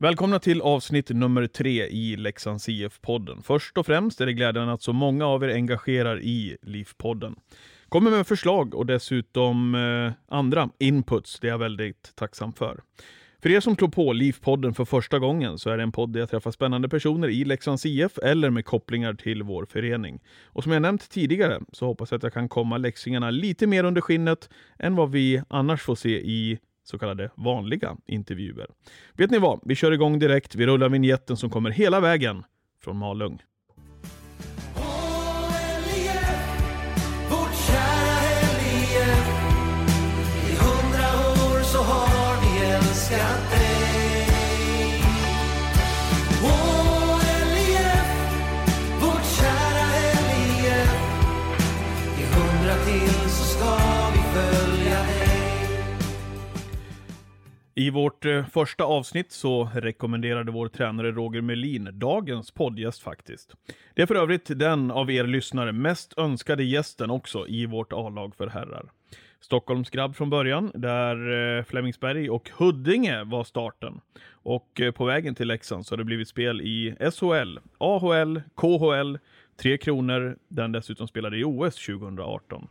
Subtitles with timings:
[0.00, 3.42] Välkomna till avsnitt nummer tre i Leksands IF-podden.
[3.42, 7.34] Först och främst är det glädjande att så många av er engagerar i LIF-podden.
[7.88, 12.80] Kommer med förslag och dessutom eh, andra inputs, det är jag väldigt tacksam för.
[13.42, 16.20] För er som slår på LIF-podden för första gången så är det en podd där
[16.20, 20.20] jag träffar spännande personer i Leksands IF eller med kopplingar till vår förening.
[20.44, 23.84] Och som jag nämnt tidigare så hoppas jag att jag kan komma leksingarna lite mer
[23.84, 26.58] under skinnet än vad vi annars får se i
[26.88, 28.66] så kallade vanliga intervjuer.
[29.12, 29.60] Vet ni vad?
[29.62, 30.54] Vi kör igång direkt.
[30.54, 32.44] Vi rullar vignetten som kommer hela vägen
[32.84, 33.42] från Malung.
[57.78, 63.54] I vårt eh, första avsnitt så rekommenderade vår tränare Roger Melin dagens poddgäst faktiskt.
[63.94, 68.34] Det är för övrigt den av er lyssnare mest önskade gästen också i vårt A-lag
[68.36, 68.90] för herrar.
[69.40, 74.00] Stockholmsgrabb från början, där eh, Flemingsberg och Huddinge var starten.
[74.30, 79.18] Och eh, på vägen till Leksand så har det blivit spel i SHL, AHL, KHL,
[79.56, 82.68] Tre Kronor, den dessutom spelade i OS 2018.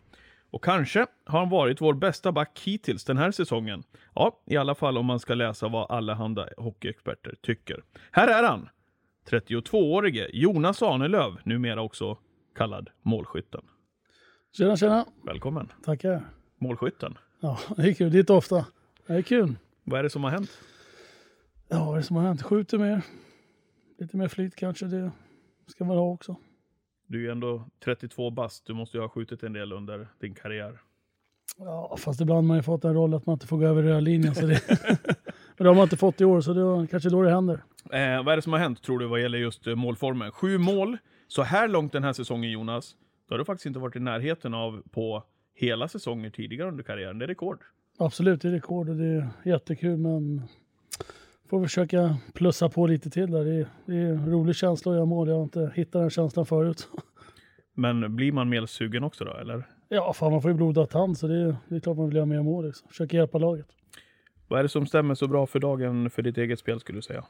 [0.52, 3.84] Och kanske har han varit vår bästa back hittills den här säsongen.
[4.16, 7.84] Ja, i alla fall om man ska läsa vad allehanda hockeyexperter tycker.
[8.12, 8.70] Här är han!
[9.30, 12.18] 32-årige Jonas Ahnelöv, numera också
[12.56, 13.62] kallad målskytten.
[14.58, 15.06] Tjena, tjena.
[15.24, 15.72] Välkommen!
[15.86, 16.26] Tackar.
[16.58, 17.18] Målskytten.
[17.40, 18.12] Ja, det är kul.
[18.12, 18.66] Det är inte ofta.
[19.08, 19.56] Det är kul.
[19.84, 20.50] Vad är det som har hänt?
[21.68, 22.42] Ja, vad är det som har hänt?
[22.42, 23.02] Skjuter mer.
[24.00, 24.86] Lite mer flyt kanske.
[24.86, 25.12] Det
[25.68, 26.36] ska man ha också.
[27.08, 30.34] Du är ju ändå 32 bast, du måste ju ha skjutit en del under din
[30.34, 30.80] karriär.
[31.58, 33.84] Ja, fast ibland har man ju fått en roll att man inte får gå över
[33.84, 34.36] röda linjen.
[34.36, 34.62] Så det...
[35.58, 37.64] Men det har man inte fått i år, så det var kanske då det händer.
[37.92, 40.32] Eh, vad är det som har hänt, tror du, vad gäller just eh, målformen?
[40.32, 40.98] Sju mål,
[41.28, 42.96] så här långt den här säsongen, Jonas,
[43.28, 45.24] då har du faktiskt inte varit i närheten av på
[45.54, 47.20] hela säsonger tidigare under karriären.
[47.20, 47.60] Det är rekord.
[47.98, 50.42] Absolut, det är rekord och det är jättekul, men
[51.50, 53.46] får försöka plussa på lite till där.
[53.46, 55.28] Det är, det är en rolig känsla att göra mål.
[55.28, 56.90] Jag har inte hittat den känslan förut.
[57.74, 59.68] Men blir man mer sugen också då, eller?
[59.90, 62.16] Ja, fan man får ju blodad tand, så det är, det är klart man vill
[62.16, 62.66] göra mer mål.
[62.66, 62.88] Liksom.
[62.88, 63.68] Försöka hjälpa laget.
[64.48, 67.02] Vad är det som stämmer så bra för dagen för ditt eget spel, skulle du
[67.02, 67.26] säga?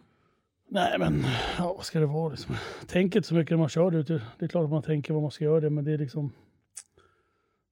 [0.70, 1.24] Nej, men
[1.58, 2.30] ja, vad ska det vara?
[2.30, 2.56] Liksom?
[2.88, 4.04] Tänk inte så mycket när man kör det.
[4.04, 6.34] Det är klart att man tänker vad man ska göra det, men det är liksom...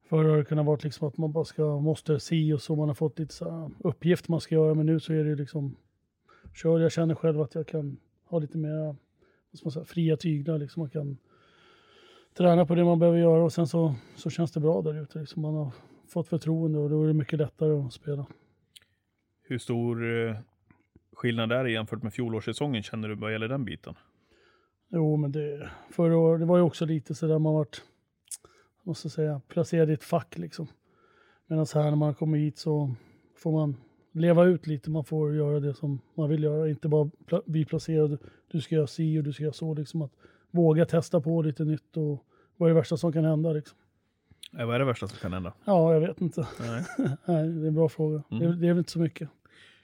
[0.09, 2.75] Förr har det kunnat vara liksom att man bara ska, måste si och så.
[2.75, 5.75] Man har fått lite så uppgift man ska göra, men nu så är det liksom...
[6.55, 8.95] Kör, jag känner själv att jag kan ha lite mer
[9.71, 10.57] säga, fria tyglar.
[10.57, 10.81] Liksom.
[10.81, 11.17] Man kan
[12.37, 15.19] träna på det man behöver göra och sen så, så känns det bra där ute.
[15.19, 15.41] Liksom.
[15.41, 15.71] Man har
[16.07, 18.25] fått förtroende och då är det mycket lättare att spela.
[19.43, 20.35] Hur stor eh,
[21.13, 23.95] skillnad är det jämfört med fjolårssäsongen, känner du, vad gäller den biten?
[24.89, 27.81] Jo, men det, förra året, det var ju också lite så där man vart,
[28.83, 30.67] måste säga, placerad i ett fack liksom.
[31.47, 32.95] Medan här när man kommer hit så
[33.37, 33.75] får man
[34.15, 37.09] leva ut lite, man får göra det som man vill göra, inte bara
[37.45, 38.17] bli placerad,
[38.51, 40.11] du ska göra si och du ska göra så, liksom att
[40.51, 42.25] våga testa på lite nytt och
[42.57, 43.77] vad är det värsta som kan hända liksom?
[44.59, 45.53] Eh, vad är det värsta som kan hända?
[45.65, 46.47] Ja, jag vet inte.
[46.59, 46.83] Nej.
[47.25, 48.23] Nej, det är en bra fråga.
[48.29, 49.29] Det, är- det är väl inte så mycket.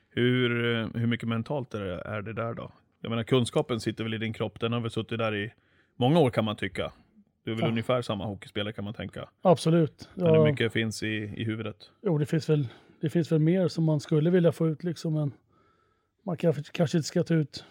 [0.10, 2.72] Hur, eh, hur mycket mentalt är det, är det där då?
[3.02, 5.54] Jag menar, kunskapen sitter väl i din kropp, den har väl suttit där i
[5.96, 6.92] många år kan man tycka.
[7.44, 7.70] Du är väl Ja.
[7.70, 9.30] ungefär samma hockeyspelare kan man tänka.
[9.42, 10.10] Absolut.
[10.16, 10.44] Men hur Ja.
[10.46, 11.76] mycket finns i, i huvudet?
[12.02, 12.68] Jo, det finns, väl,
[13.02, 15.34] det finns väl mer som man skulle vilja få ut liksom, men
[16.26, 17.66] man kanske, kanske inte ska ta ut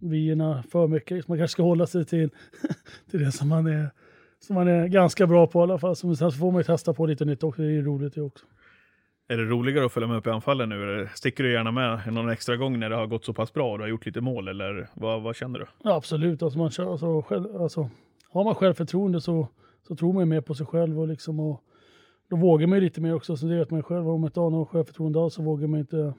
[0.00, 1.28] vyerna för mycket.
[1.28, 2.30] Man kanske ska hålla sig till,
[3.10, 3.90] till det som man, är,
[4.38, 5.96] som man är ganska bra på i alla fall.
[5.96, 8.22] Sen så får man ju testa på lite nytt också, det är ju roligt det
[8.22, 8.46] också.
[9.28, 10.82] Är det roligare att följa med upp i anfallen nu?
[10.82, 13.72] Eller sticker du gärna med någon extra gång när det har gått så pass bra
[13.72, 14.48] och du har gjort lite mål?
[14.48, 15.66] Eller vad, vad känner du?
[15.82, 17.90] Ja, absolut, alltså man kör, alltså, själv, alltså,
[18.30, 19.48] har man självförtroende så,
[19.88, 21.64] så tror man ju mer på sig själv och, liksom, och
[22.30, 23.36] då vågar man ju lite mer också.
[23.36, 25.66] Så det vet man ju själv, om man inte har någon självförtroende alls så vågar
[25.66, 26.14] man inte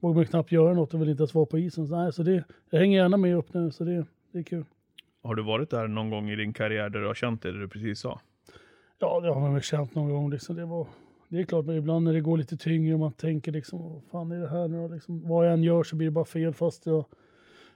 [0.00, 1.86] vågar man knappt göra något och vill inte ens vara på isen.
[1.86, 4.64] Så, nej, så det, jag hänger gärna med upp nu, så det, det är kul.
[5.22, 7.60] Har du varit där någon gång i din karriär där du har känt det, det
[7.60, 8.20] du precis sa?
[8.98, 10.30] Ja, det har man väl känt någon gång.
[10.30, 10.56] Liksom.
[10.56, 10.86] Det, var,
[11.28, 14.02] det är klart, men ibland när det går lite tyngre och man tänker liksom, vad
[14.10, 16.54] fan är det här nu liksom, Vad jag än gör så blir det bara fel
[16.54, 17.04] fast jag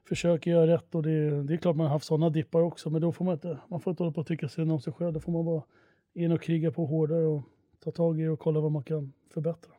[0.09, 0.95] försöker göra rätt.
[0.95, 3.35] Och det, det är klart man har haft sådana dippar också, men då får man
[3.35, 5.13] inte, man får inte hålla på och tycka synd om sig själv.
[5.13, 5.63] Då får man bara
[6.15, 7.43] in och kriga på hårdare och
[7.85, 9.73] ta tag i och kolla vad man kan förbättra.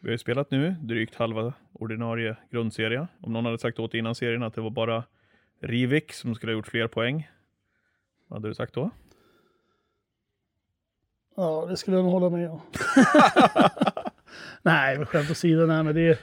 [0.00, 3.08] Vi har ju spelat nu drygt halva ordinarie grundserie.
[3.20, 5.04] Om någon hade sagt åt innan serien att det var bara
[5.60, 7.28] Rivik som skulle ha gjort fler poäng.
[8.28, 8.90] Vad hade du sagt då?
[11.36, 12.60] Ja, det skulle jag nog hålla med om.
[14.62, 16.18] nej, men skämt åsido, nej, men det är,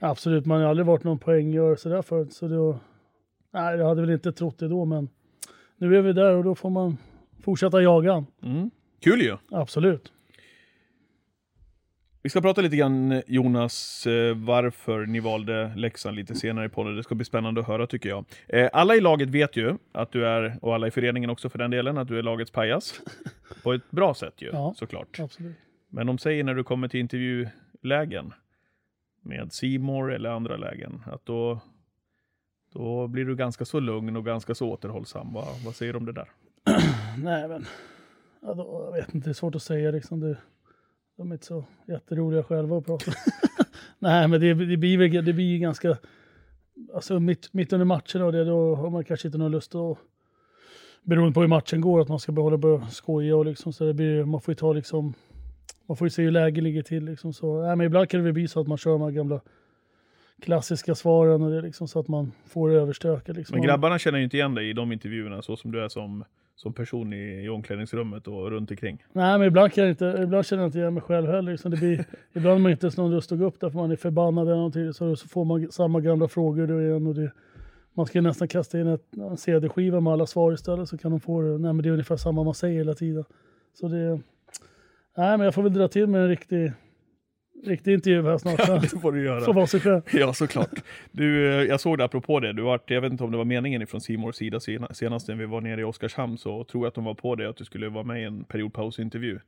[0.00, 2.32] Absolut, man har aldrig varit någon poänggörare sådär förut.
[2.32, 2.78] Så då,
[3.50, 5.08] nej, jag hade väl inte trott det då, men
[5.76, 6.96] nu är vi där och då får man
[7.42, 8.24] fortsätta jaga.
[8.42, 8.70] Mm.
[9.00, 9.36] Kul ju!
[9.50, 10.12] Absolut.
[12.28, 16.96] Vi ska prata lite grann Jonas, eh, varför ni valde Leksand lite senare i podden.
[16.96, 18.24] Det ska bli spännande att höra tycker jag.
[18.48, 21.58] Eh, Alla i laget vet ju att du är, och alla i föreningen också för
[21.58, 23.00] den delen, att du är lagets pajas.
[23.62, 24.74] På ett bra sätt ju, Ja.
[24.76, 25.20] såklart.
[25.20, 25.56] Absolut.
[25.88, 28.32] Men de säger när du kommer till intervjulägen
[29.22, 31.60] med Simor eller andra lägen, att då,
[32.72, 35.32] då blir du ganska så lugn och ganska så återhållsam.
[35.32, 36.28] Vad, vad säger du om det där?
[37.24, 37.66] Nej, men
[38.42, 40.20] jag vet inte, det är svårt att säga liksom.
[40.20, 40.36] Det,
[41.18, 43.12] de är inte så jätteroliga själva att prata.
[43.98, 45.96] Nej, men det, det blir väl det blir ganska,
[46.94, 49.98] alltså mitt, mitt under matchen och det, då har man kanske inte någon lust att,
[51.02, 53.94] beroende på hur matchen går, att man ska behålla och skoja och liksom så det
[53.94, 55.14] blir, man får ju ta liksom,
[55.86, 57.62] man får ju se hur läget ligger till liksom så.
[57.62, 59.40] Nej, men ibland kan det väl bli så att man kör de här gamla
[60.40, 63.54] klassiska svaren och det liksom så att man får det överstökat liksom.
[63.54, 66.24] Men grabbarna känner ju inte igen dig i de intervjuerna, så som du är som,
[66.58, 69.04] som person i, i omklädningsrummet och runt omkring.
[69.12, 71.52] Nej, men ibland, kan jag inte, ibland känner jag inte igen mig själv heller.
[71.52, 73.78] Liksom det blir, ibland har man inte ens någon lust att gå upp där för
[73.78, 74.92] man är förbannad eller någonting.
[74.92, 77.06] Så, så får man samma gamla frågor då igen.
[77.06, 77.32] Och det,
[77.94, 81.20] man ska nästan kasta in ett, en CD-skiva med alla svar istället så kan de
[81.20, 81.48] få det.
[81.48, 83.24] Nej, men det är ungefär samma man säger hela tiden.
[83.80, 84.20] Så det...
[85.16, 86.72] Nej, men jag får väl dra till med en riktig,
[87.66, 88.68] riktig intervju här snart.
[88.68, 89.40] Ja, det får du göra.
[89.40, 90.00] får vara sig själv.
[90.12, 90.70] Ja, såklart.
[91.12, 93.44] Du, eh, jag såg det apropå det, du vart, jag vet inte om det var
[93.44, 96.88] meningen från Simors sida sena- senast när vi var nere i Oskarshamn, så tror jag
[96.88, 99.38] att de var på det att du skulle vara med i en periodpausintervju.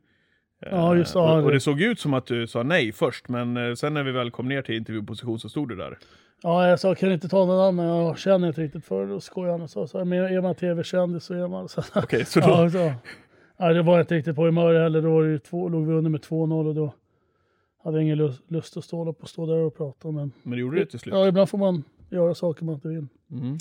[0.70, 1.18] Ja, just det.
[1.20, 4.02] Eh, och, det- såg ut som att du sa nej först, men eh, sen när
[4.02, 5.98] vi väl kom ner till intervjuposition så stod du där.
[6.42, 9.12] Ja, jag sa kan jag inte ta någon annan, jag känner inte riktigt för det.
[9.12, 11.68] Då skojade han och sa så här, men är man tv-kändis så är man...
[11.68, 12.92] Så, Okej, så då, Ja, så.
[13.58, 15.02] Ja, det var jag inte riktigt på humör heller.
[15.02, 16.94] Då var det två, låg vi under med 2-0 och då
[17.84, 20.10] hade ingen lust, lust att stå, på, stå där och prata.
[20.10, 21.14] Men men du gjorde det till slut.
[21.14, 23.06] ja, ibland får man göra saker man inte vill.
[23.32, 23.58] Mm.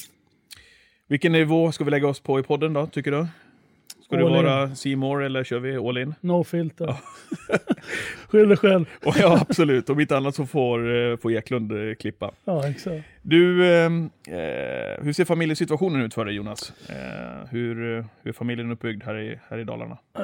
[1.08, 3.28] Vilken nivå ska vi lägga oss på i podden då, tycker du?
[4.04, 4.44] Ska det All in.
[4.44, 6.16] vara Simor eller kör vi all in?
[6.22, 6.96] No filter.
[8.28, 8.86] Skyll dig själv.
[9.06, 9.90] Och ja, absolut.
[9.90, 12.32] Om inte annat så får, eh, får Eklund eh, klippa.
[12.46, 13.04] Ja, exakt.
[13.22, 16.74] Du, ehm, eh, hur ser familjesituationen ut för dig Jonas?
[16.90, 19.98] Eh, hur, eh, hur är familjen uppbyggd här i, här i Dalarna?
[20.18, 20.24] Eh,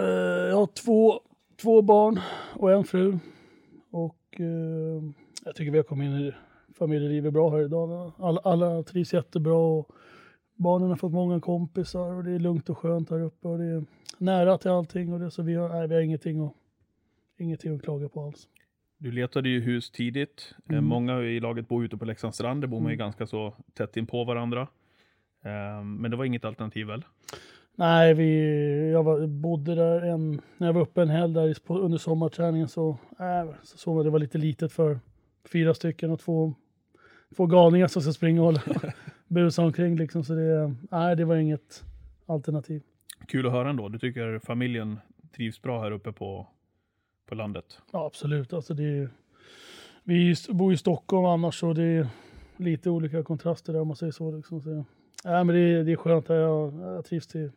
[0.49, 1.19] jag har två,
[1.61, 2.19] två barn
[2.53, 3.17] och en fru.
[3.95, 5.03] Och eh,
[5.45, 6.33] jag tycker vi har kommit in i
[6.73, 8.11] familjelivet bra här idag.
[8.17, 9.55] Alla, alla trivs jättebra.
[9.57, 9.91] Och
[10.55, 13.47] barnen har fått många kompisar och det är lugnt och skönt här uppe.
[13.47, 13.85] Och det är
[14.17, 15.13] nära till allting.
[15.13, 16.53] Och det, så vi har, nej, vi har ingenting, att,
[17.37, 18.47] ingenting att klaga på alls.
[18.97, 20.55] Du letade ju hus tidigt.
[20.69, 20.85] Eh, Mm.
[20.85, 22.61] många i laget bor ute på Leksands strand.
[22.61, 23.05] Det bor man ju Mm.
[23.05, 24.61] ganska så tätt in på varandra.
[25.45, 27.05] Eh, men det var inget alternativ väl?
[27.75, 31.97] Nej, vi, jag var, bodde där en, när jag var uppe en helg där under
[31.97, 32.89] sommarträningen så,
[33.19, 34.99] äh, så såg man att det var lite litet för
[35.51, 36.53] fyra stycken och två,
[37.35, 38.57] två galningar som ska springa och
[39.27, 40.23] busa omkring liksom.
[40.23, 41.83] Så det, nej, det var inget
[42.25, 42.81] alternativ.
[43.27, 43.89] Kul att höra ändå.
[43.89, 44.99] Du tycker familjen
[45.35, 46.47] trivs bra här uppe på,
[47.29, 47.81] på landet?
[47.91, 48.53] Ja, absolut.
[48.53, 49.09] Alltså det, är-
[50.03, 52.07] vi bor i Stockholm annars så det är
[52.57, 54.31] lite olika kontraster där om man säger så.
[54.31, 54.61] Liksom.
[54.61, 54.69] så
[55.25, 56.27] nej, men det, det är skönt.
[56.29, 56.35] här.
[56.35, 57.51] Jag, jag trivs till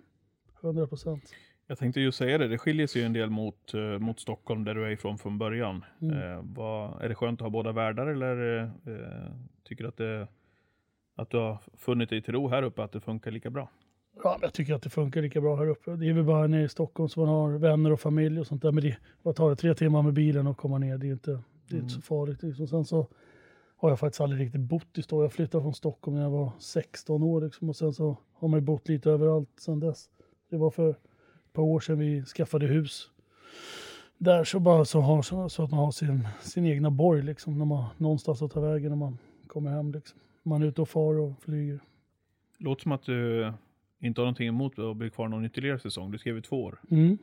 [0.62, 1.34] 100 procent.
[1.66, 4.64] Jag tänkte ju säga det, det skiljer sig ju en del mot, eh, mot Stockholm
[4.64, 5.84] där du är ifrån från början.
[6.00, 6.32] Mm.
[6.32, 9.32] Eh, vad, är det skönt att ha båda världar eller eh,
[9.64, 10.28] tycker du att, det,
[11.14, 13.70] att du har funnit dig till ro här uppe, att det funkar lika bra?
[14.24, 15.90] Ja, jag tycker att det funkar lika bra här uppe.
[15.90, 18.62] Det är väl bara nere i Stockholm som man har vänner och familj och sånt
[18.62, 18.72] där.
[18.72, 19.56] Men det, vad tar det?
[19.56, 20.98] Tre timmar med bilen och komma ner.
[20.98, 22.42] Det är inte, det är inte så farligt.
[22.42, 22.66] Liksom.
[22.66, 23.06] Sen så
[23.76, 25.22] har jag faktiskt aldrig riktigt bott i Stockholm.
[25.22, 27.68] Jag flyttade från Stockholm när jag var 16 år liksom.
[27.68, 30.10] Och sen så har man ju bott lite överallt sen dess.
[30.50, 33.10] Det var för ett par år sedan vi skaffade hus.
[34.18, 37.58] Där så bara så, har, så, så att man har sin, sin egna borg liksom.
[37.58, 40.18] När man någonstans att ta vägen när man kommer hem liksom.
[40.42, 41.80] Man är ute och far och flyger.
[42.58, 43.52] Låter som att du
[44.00, 46.10] inte har någonting emot att bli kvar någon ytterligare säsong.
[46.10, 46.80] Du skrev ju två år.
[46.90, 47.18] Mm.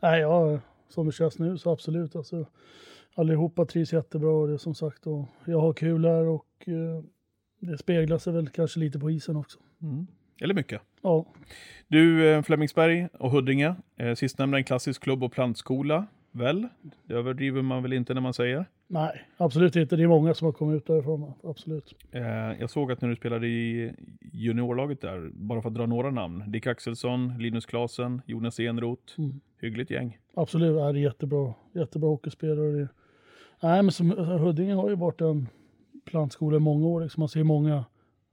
[0.00, 2.16] Nej, ja, som det känns nu så absolut.
[2.16, 2.46] Alltså,
[3.14, 7.04] allihopa trivs jättebra och det som sagt och jag har kul här och eh,
[7.58, 9.58] det speglar sig väl kanske lite på isen också.
[10.42, 10.80] Eller mycket.
[11.02, 11.26] Ja,
[11.88, 13.74] Du, eh, Flemingsberg och Huddinge.
[13.96, 16.06] Eh, sistnämnda en klassisk klubb och plantskola.
[16.34, 16.68] Väl?
[17.04, 18.66] Det överdriver man väl inte när man säger.
[18.86, 19.96] nej, absolut inte.
[19.96, 21.94] Det är många som har kommit ut därifrån, absolut.
[22.10, 22.22] Eh,
[22.60, 23.92] jag såg att när du spelade i
[24.32, 26.44] juniorlaget där, bara för att dra några namn.
[26.52, 29.20] Dick Axelsson, Linus Klasen, Jonas Enroth.
[29.20, 29.40] Mm.
[29.60, 30.18] Hyggligt gäng.
[30.34, 32.88] Absolut, det är jättebra, jättebra hockeyspelare.
[33.62, 35.48] nej, men som, Huddinge har ju varit en
[36.04, 37.00] plantskola i många år.
[37.00, 37.20] Liksom.
[37.20, 37.84] Man ser många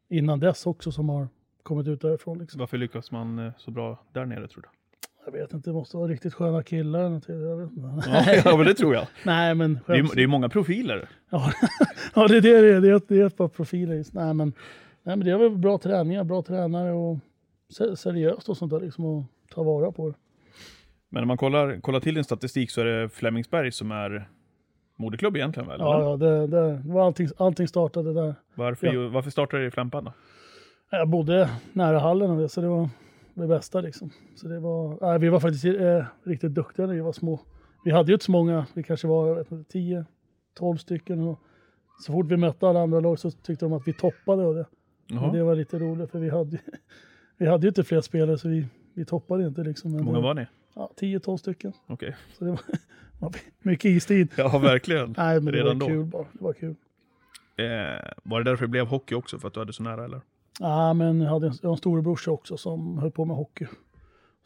[0.09, 1.27] innan dess också som har
[1.63, 2.39] kommit ut därifrån.
[2.39, 2.59] Liksom.
[2.59, 4.69] Varför lyckas man eh, så bra där nere tror du?
[5.25, 6.99] Jag vet inte, det måste vara riktigt sköna killar.
[6.99, 8.09] eller något, Jag vet inte.
[8.09, 9.07] Ja, ja men det tror jag.
[9.25, 11.09] Nej, men Det är, det är många profiler.
[11.29, 11.51] Ja,
[12.15, 12.81] ja det är det det är.
[12.81, 13.95] Det är, ett- det är ett par profiler.
[13.95, 14.13] just.
[14.13, 14.47] Nej, men,
[15.03, 17.17] nej, men det är väl bra träningar, bra tränare och
[17.69, 19.23] se- seriöst och sånt där liksom och
[19.53, 20.15] ta vara på det.
[21.09, 24.29] Men när man kollar, kollar till din statistik så är det Flemingsberg som är
[24.95, 25.79] moderklubb egentligen väl?
[25.79, 26.05] Ja, eller?
[26.09, 28.35] ja det, det, det var allting, allting startade där.
[28.55, 29.09] Varför, Ja.
[29.09, 30.13] varför startade du i Flämpan då?
[30.89, 32.89] Jag bodde nära hallen och det, så det var
[33.33, 34.09] det bästa liksom.
[34.35, 37.39] Så det var, nej, vi var faktiskt eh, riktigt duktiga när vi var små.
[37.85, 40.05] Vi hade ju inte så många, vi kanske var jag vet inte, 10,
[40.57, 41.19] 12 stycken.
[41.19, 41.39] Och
[42.05, 44.65] så fort vi mötte alla andra lag så tyckte de att vi toppade och det.
[45.25, 46.57] Och det var lite roligt för vi hade,
[47.37, 49.93] vi hade ju inte fler spelare så vi, vi toppade inte liksom.
[49.93, 50.45] Hur många det- var ni?
[50.75, 51.73] Ja, 10-12 stycken.
[51.87, 52.15] Okej.
[52.37, 52.59] Så det var,
[53.19, 53.31] var
[53.61, 54.31] mycket istid.
[54.37, 55.13] Ja, verkligen.
[55.17, 55.93] Nej, men det Redan var då.
[55.93, 56.25] kul bara.
[56.33, 56.75] Det var kul.
[57.57, 57.65] Eh,
[58.23, 59.39] var det därför det blev hockey också?
[59.39, 60.21] För att du hade så nära eller?
[60.59, 63.67] Ja, men jag hade en, jag en storebrorsa också som höll på med hockey.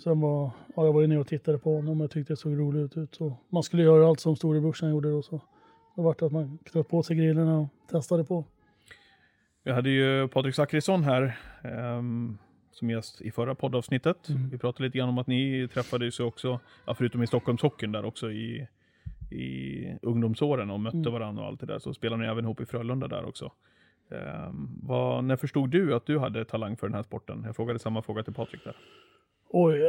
[0.03, 2.37] Sen var, ja, jag var ju nere och tittade på honom och jag tyckte det
[2.37, 3.15] såg roligt ut.
[3.15, 5.21] Så man skulle göra allt som storebrorsan gjorde då.
[5.21, 5.41] Så
[5.95, 8.45] det vart att man knöt på sig grillorna och testade på.
[9.63, 12.37] Vi hade ju Patrik Zackrisson här ehm,
[12.71, 14.29] som gäst i förra poddavsnittet.
[14.29, 14.49] Mm.
[14.49, 18.31] Vi pratade lite grann om att ni träffades också, ja, förutom i Stockholmshockeyn där också
[18.31, 18.67] i,
[19.31, 21.13] i ungdomsåren och mötte Mm.
[21.13, 21.79] varandra och allt det där.
[21.79, 23.51] Så spelade ni även ihop i Frölunda där också.
[24.09, 27.43] Ehm, vad, när förstod du att du hade talang för den här sporten?
[27.45, 28.75] Jag frågade samma fråga till Patrik där.
[29.49, 29.79] Oj.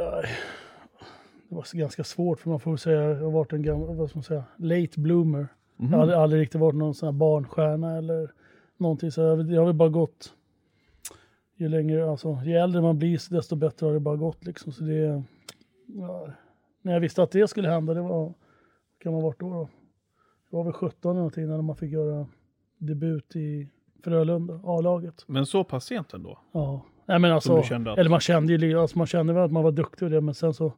[1.49, 4.17] Det var ganska svårt för man får säga jag har varit en gammal, vad ska
[4.19, 5.49] man säga, late bloomer.
[5.77, 5.91] Mhm.
[5.91, 8.31] Jag har aldrig, aldrig riktigt varit någon sån här barnstjärna eller
[8.77, 9.11] någonting.
[9.11, 10.35] Så jag, jag har väl bara gått,
[11.57, 14.73] ju längre, alltså ju äldre man blir desto bättre har det bara gått liksom.
[14.73, 15.23] Så det,
[15.87, 16.29] ja,
[16.83, 18.35] när jag visste att det skulle hända, det var,
[18.99, 19.69] kan man ha varit då då?
[20.51, 22.27] Jag var väl 17 eller någonting när man fick göra
[22.79, 23.69] debut i
[24.05, 25.25] Frölunda, A-laget.
[25.27, 26.39] Men så pass sent ändå?
[26.53, 29.53] Ja, nej men alltså, kände att- eller man kände ju, alltså man kände väl att
[29.53, 30.73] man var duktig och det, men sen så,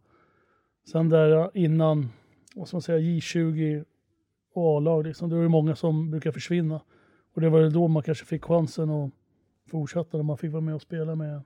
[0.90, 2.09] sen där innan,
[2.54, 3.85] vad ska man säga, J20
[4.54, 6.80] och A-lag, liksom, då är det många som brukar försvinna.
[7.35, 9.11] Och det var ju då man kanske fick chansen att
[9.71, 11.42] fortsätta, när man fick vara med och spela med,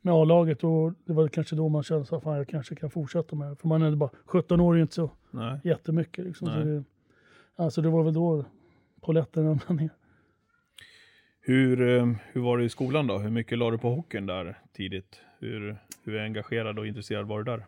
[0.00, 0.64] med A-laget.
[0.64, 3.50] Och det var kanske då man kände så att fan, jag kanske kan fortsätta med
[3.50, 3.56] det.
[3.56, 5.60] För man är bara 17 år är inte så Nej.
[5.64, 6.24] jättemycket.
[6.24, 6.64] Liksom, så Nej.
[6.64, 6.84] det,
[7.56, 8.44] alltså det var väl då
[9.00, 9.90] polletten ramlade ner.
[11.44, 13.18] Hur, eh, hur var det i skolan då?
[13.18, 15.20] Hur mycket la du på hockeyn där tidigt?
[15.38, 17.66] Hur, hur engagerad och intresserad var du där?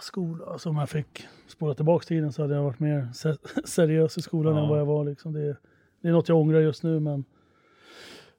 [0.00, 4.18] skola, alltså om jag fick spola tillbaka tiden så hade jag varit mer se- seriös
[4.18, 4.62] i skolan Ja.
[4.62, 5.04] än vad jag var.
[5.04, 5.32] Liksom.
[5.32, 5.56] Det,
[6.00, 7.24] det är något jag ångrar just nu, men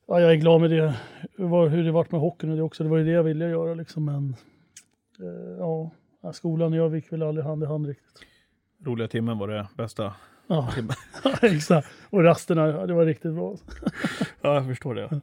[0.07, 0.95] ja, jag är glad med det.
[1.37, 2.83] Hur, hur det varit med hockeyn och det också.
[2.83, 4.35] Det var ju det jag ville göra liksom, men
[5.19, 5.91] eh, ja,
[6.21, 8.23] ja, skolan och jag gick väl aldrig hand i hand riktigt.
[8.85, 10.13] Roliga timmen var det bästa.
[10.51, 10.69] Ja,
[11.41, 11.87] exakt.
[12.09, 13.55] Och rasterna, det var riktigt bra.
[14.41, 15.21] Ja, jag förstår det.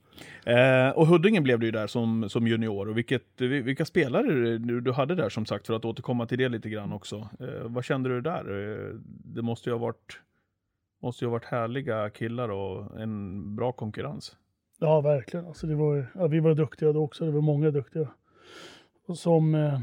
[0.53, 2.89] Eh, och Huddinge blev du ju där som, som junior.
[2.89, 4.27] Och vilket, vil- vilka spelare
[4.59, 7.29] du, du hade där som sagt, för att återkomma till det lite grann också.
[7.41, 8.71] Eh, vad kände du där?
[8.71, 8.95] Eh,
[9.35, 10.21] det måste ju ha varit,
[11.03, 14.37] måste ju ha varit härliga killar och en bra konkurrens.
[14.81, 15.47] Ja, verkligen.
[15.47, 17.25] Alltså, det var, ja, vi var duktiga då också.
[17.25, 18.09] Det var många duktiga.
[19.07, 19.81] Och som, eh,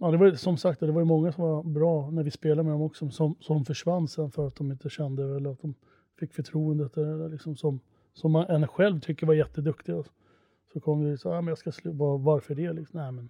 [0.00, 2.62] ja, det var, som sagt, det var ju många som var bra när vi spelade
[2.62, 5.74] med dem också, som, som försvann sen för att de inte kände eller att de
[6.18, 6.96] fick förtroendet.
[6.96, 7.80] Eller liksom som,
[8.12, 10.04] som man en själv tycker var jätteduktiga.
[10.72, 11.98] Så kom det så ja, men jag ska sluta.
[11.98, 12.72] Varför det?
[12.72, 13.28] Liksom, Nej, men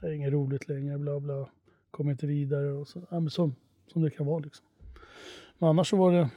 [0.00, 1.48] det är inget roligt längre, bla bla.
[1.90, 3.00] Kommer inte vidare och så.
[3.10, 3.54] Ja, men som,
[3.86, 4.66] som det kan vara liksom.
[5.58, 6.30] Men annars så var det,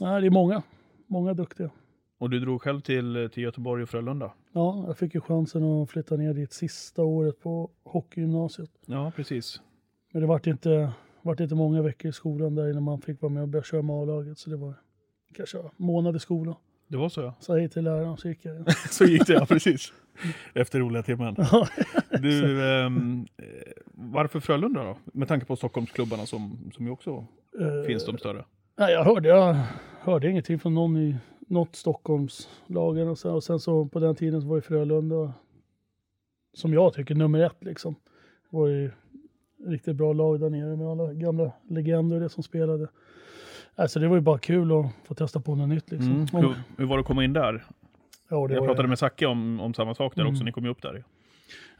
[0.00, 0.62] nej, det är många,
[1.06, 1.70] många duktiga.
[2.18, 4.32] Och du drog själv till, till Göteborg och Frölunda?
[4.52, 8.70] Ja, jag fick ju chansen att flytta ner dit sista året på hockeygymnasiet.
[8.86, 9.60] Ja, precis.
[10.12, 13.32] Men det vart inte, vart inte många veckor i skolan där innan man fick vara
[13.32, 14.38] med och börja köra med A-laget.
[14.38, 14.74] Så det var
[15.34, 16.54] kanske en månad i skolan.
[16.88, 17.34] Det var så ja.
[17.40, 18.72] Sa hej till läraren så gick jag.
[18.90, 19.92] Så gick det ja, precis.
[20.54, 21.36] Efter roliga timmen.
[22.20, 23.44] Du, ehm, eh,
[23.94, 24.96] varför Frölunda då?
[25.04, 27.26] Med tanke på Stockholmsklubbarna som, som ju också
[27.60, 28.44] eh, finns de större.
[28.78, 29.56] Nej, jag hörde, jag
[30.00, 31.16] hörde ingenting från någon i
[31.48, 33.08] något Stockholmslagen.
[33.08, 35.32] Och sen, och sen så på den tiden så var ju Frölunda,
[36.52, 37.94] som jag tycker, nummer ett liksom.
[38.50, 38.90] Det var ju
[39.66, 42.88] riktigt bra lag där nere med alla gamla legender och det som spelade.
[43.74, 46.12] Alltså det var ju bara kul att få testa på något nytt liksom.
[46.12, 46.26] Mm.
[46.32, 47.64] Hur, hur var det att komma in där?
[48.28, 50.44] ja, det Jag pratade med Zacke om, om samma sak där också, Mm.
[50.44, 51.04] ni kom ju upp där.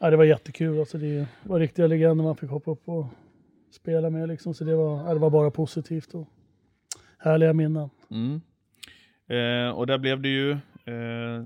[0.01, 0.79] ja, det var jättekul.
[0.81, 3.07] Alltså det var riktiga legender man fick hoppa upp och
[3.71, 4.55] spela med liksom.
[4.55, 6.27] Så det var, det var bara positivt och
[7.19, 7.91] härliga minnen.
[8.11, 8.41] Mm.
[9.29, 10.51] Eh, och där blev det ju
[10.85, 11.45] eh,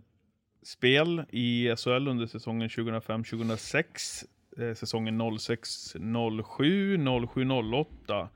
[0.62, 4.25] spel i SHL under säsongen 2005-2006,
[4.59, 8.29] eh, säsongen 06-07, 07-08.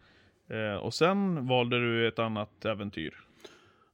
[0.49, 3.15] Eh, och sen valde du ett annat äventyr.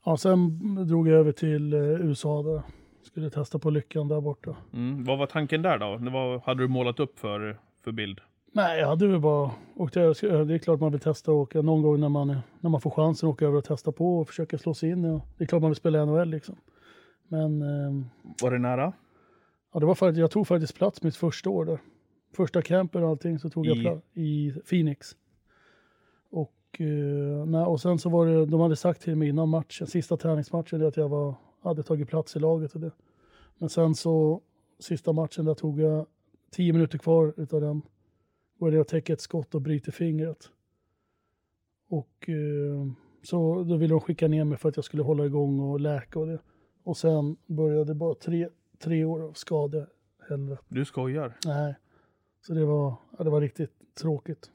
[0.05, 2.63] Ja, sen drog jag över till eh, USA där.
[3.03, 4.57] Skulle testa på lyckan där borta.
[4.73, 5.05] Mm.
[5.05, 6.11] Vad var tanken där då?
[6.11, 8.21] Var, hade du målat upp för, för bild?
[8.53, 10.45] Nej, jag hade väl bara åkt över.
[10.45, 12.91] Det är klart man vill testa att åka någon gång när man, när man får
[12.91, 15.03] chansen att åka över och testa på och försöka slå sig in.
[15.03, 16.57] Det är klart man vill spela i NHL liksom.
[17.29, 18.07] Men ehm,
[18.43, 18.93] Var det nära?
[19.75, 21.79] ja, det var faktiskt, jag tog faktiskt plats mitt första år där.
[22.37, 23.81] Första campen och allting så tog jag I?
[23.81, 25.17] plats i Phoenix.
[26.31, 29.87] Och, eh, nej, och sen så var det, de hade sagt till mig innan matchen,
[29.87, 32.91] sista träningsmatchen, det att jag var, hade tagit plats i laget och det.
[33.59, 34.41] Men sen så,
[34.79, 36.07] sista matchen, där tog jag
[36.51, 37.83] tio minuter kvar utav den.
[38.63, 40.51] Började jag täcka ett skott och bryter fingret.
[41.89, 42.93] Och eh,
[43.23, 46.19] så då ville de skicka ner mig för att jag skulle hålla igång och läka
[46.19, 46.39] och det.
[46.85, 49.87] Och sen började bara tre, tre år av skade.
[50.29, 50.63] Helvete.
[50.69, 51.37] Du skojar.
[51.47, 51.75] Nej.
[52.41, 54.51] Så det var, ja, det var riktigt tråkigt.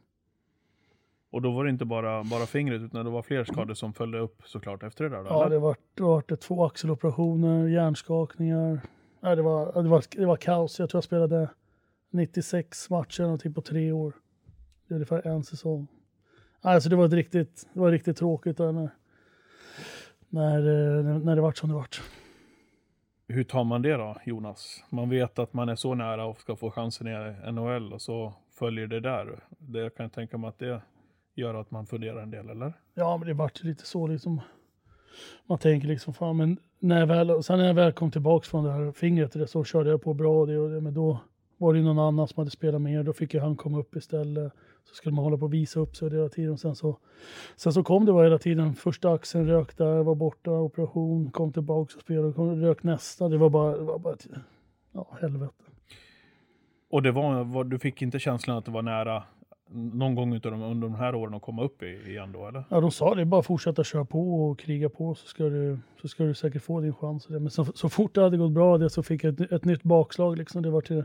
[1.30, 4.20] Och då var det inte bara, bara fingret utan det var fler skador som följde
[4.20, 5.24] upp såklart efter det där?
[5.24, 5.56] Då, Ja, eller?
[5.56, 8.82] det var, det var två axeloperationer, hjärnskakningar.
[9.22, 10.80] Ja, det, var, det, var, det var kaos.
[10.80, 11.50] Jag tror jag spelade
[12.10, 14.14] 96 matcher någonting på tre år.
[14.88, 15.88] Det är ungefär en säsong.
[16.62, 18.90] Alltså det var riktigt, det var riktigt tråkigt där när,
[20.30, 22.02] när, eh, när, när det vart som det vart.
[23.28, 24.84] Hur tar man det då, Jonas?
[24.90, 28.34] Man vet att man är så nära och ska få chansen i NHL och så
[28.52, 29.40] följer det där.
[29.50, 30.82] Det jag kan tänka mig att det
[31.36, 32.74] gör att man funderar en del, eller?
[32.94, 34.42] Ja, men det vart lite så liksom.
[35.46, 38.64] Man tänker liksom, fan, men när jag väl, sen när jag väl kom tillbaks från
[38.64, 40.94] det här fingret och det, så körde jag på bra och det och det, men
[40.94, 41.20] då
[41.58, 44.54] var det någon annan som hade spelat mer, då fick ju han komma upp istället.
[44.90, 46.58] Så skulle man hålla på och visa upp sig hela tiden.
[46.58, 46.98] Sen så,
[47.56, 51.54] sen så kom det bara hela tiden, första axeln rök där, var borta, operation, kom
[51.54, 53.30] tillbaks och spelade, kom, rök nästa.
[53.30, 54.28] Det var bara, det var bara ett,
[54.92, 55.64] ja helvete.
[56.90, 59.24] Och det var, du fick inte känslan att det var nära
[59.70, 62.64] någon gång utav dem, under de här åren att komma upp igen då, eller?
[62.70, 66.08] Ja, de sa det, bara fortsätta köra på och kriga på så ska du, så
[66.08, 67.30] ska du säkert få din chans.
[67.30, 69.84] Men så, så fort det hade gått bra det så fick jag ett, ett nytt
[69.84, 70.62] bakslag liksom.
[70.62, 71.04] Det var till,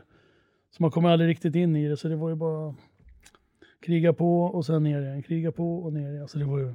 [0.76, 2.74] så man kom aldrig riktigt in i det, så det var ju bara
[3.80, 6.28] kriga på och sen ner igen, kriga på och ner igen.
[6.28, 6.74] Så det var ju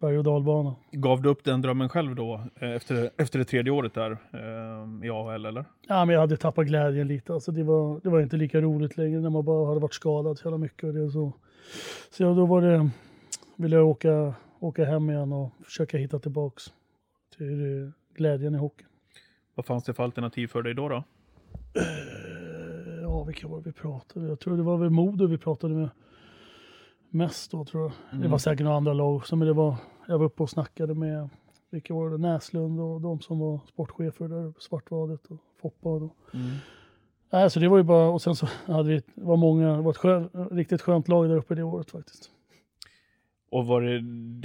[0.00, 0.74] berg och dalbana.
[0.92, 5.06] Gav du upp den drömmen själv då, eh, efter, efter det tredje året där eh,
[5.06, 5.64] i AHL, eller?
[5.88, 7.32] Ja, men jag hade tappat glädjen lite.
[7.32, 10.38] Alltså det, var, det var inte lika roligt längre när man bara hade varit skadad
[10.38, 10.84] så jävla mycket.
[10.84, 11.32] Och det, så
[12.10, 12.90] så ja, då var det,
[13.56, 16.64] ville jag åka, åka hem igen och försöka hitta tillbaks
[17.36, 18.88] till eh, glädjen i hockeyn.
[19.54, 20.88] Vad fanns det för alternativ för dig då?
[20.88, 21.04] då?
[23.16, 24.28] Ja, vilka var det vi pratade?
[24.28, 25.88] Jag tror det var väl Modo vi pratade med
[27.10, 28.20] mest då tror jag.
[28.22, 29.76] Det var säkert några andra lag också, men det var,
[30.08, 31.28] jag var uppe och snackade med,
[31.70, 32.18] vilka var det?
[32.18, 36.10] Näslund och de som var sportchefer där Svartvadet och Foppa och då.
[37.30, 39.90] Nej, så det var ju bara, och sen så hade vi, var många, det var
[39.90, 42.30] ett skön, riktigt skönt lag där uppe det året faktiskt.
[43.50, 44.00] Och var det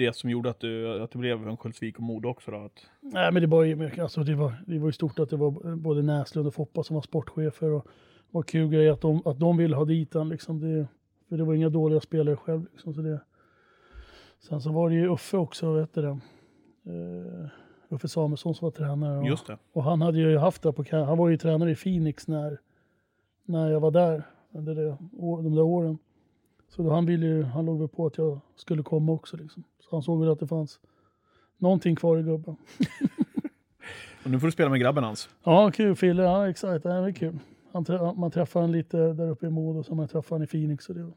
[0.06, 2.58] det som gjorde att, du, att det blev Örnsköldsvik och Modo också då?
[2.58, 5.30] Att, Nej, men det var ju mycket, alltså det var, det var ju stort att
[5.30, 7.88] det var både Näslund och Foppa som var sportchefer och
[8.32, 10.60] var kul grej att de, att de ville ha dit han liksom.
[10.60, 10.88] Det,
[11.30, 13.22] för det var inga dåliga spelare själv liksom, så det.
[14.39, 16.20] Sen så var det ju Uffe också, vet du det?
[16.91, 17.48] Uh,
[17.89, 19.20] Uffe Samuelsson som var tränare.
[19.20, 19.58] Och, just det.
[19.74, 22.60] och han hade ju haft det på, han var ju tränare i Phoenix när,
[23.46, 24.98] när jag var där under det,
[25.44, 25.98] de där åren.
[26.70, 29.63] Så då han ville ju, han låg väl på att jag skulle komma också liksom.
[29.80, 30.80] Så han såg väl att det fanns
[31.58, 32.58] någonting kvar i gubben.
[34.24, 35.30] Och nu får du spela med grabben hans.
[35.44, 35.96] Ja, kul.
[35.96, 36.84] Fille, ja exakt.
[36.84, 37.39] Det är kul.
[37.74, 37.86] Han,
[38.20, 40.90] man träffar han lite där uppe i Modo, så man träffar han i Phoenix.
[40.90, 41.12] Och det,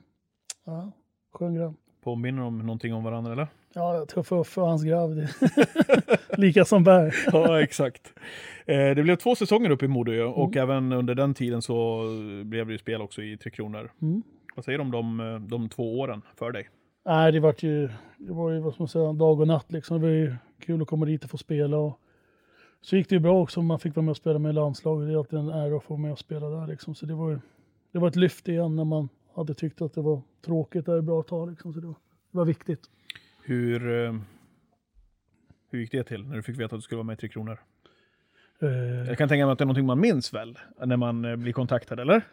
[0.64, 0.93] ja,
[1.33, 1.75] skön grabb.
[2.05, 3.47] Påminner de någonting om varandra eller?
[3.75, 5.11] Ja, Tuffe Uffe och hans grabb.
[5.17, 5.29] det-
[6.38, 7.12] Lika som Berg.
[7.33, 8.12] ja, exakt.
[8.67, 12.03] Eh, det blev två säsonger uppe i Modo ju, och även under den tiden så
[12.45, 13.90] blev det ju spel också i Tre Kronor.
[14.03, 14.23] Mm.
[14.57, 16.69] Vad säger du om de, eh, de två åren för dig?
[17.07, 17.88] Nej, det var ju,
[18.19, 20.01] det var ju vad ska man säga, dag och natt liksom.
[20.01, 21.77] Det var ju kul att komma dit och få spela.
[21.79, 21.99] Och
[22.85, 23.62] så gick det ju bra också.
[23.62, 25.09] Man fick vara med och spela med landslaget.
[25.09, 26.94] Det är alltid en ära att få vara med och spela där liksom.
[26.94, 27.38] Så det var ju,
[27.92, 31.05] det var ett lyft igen när man hade tyckt att det var tråkigt där ett
[31.05, 31.73] bra tag liksom.
[31.73, 31.94] Så det var,
[32.31, 32.81] det var viktigt.
[33.44, 34.14] Hur, eh,
[35.70, 37.29] hur gick det till när du fick veta att du skulle vara med i Tre
[37.29, 37.59] Kronor?
[38.62, 40.59] Eh, Jag kan tänka mig att det är någonting man minns väl?
[40.85, 42.23] När man eh, blir kontaktad, eller?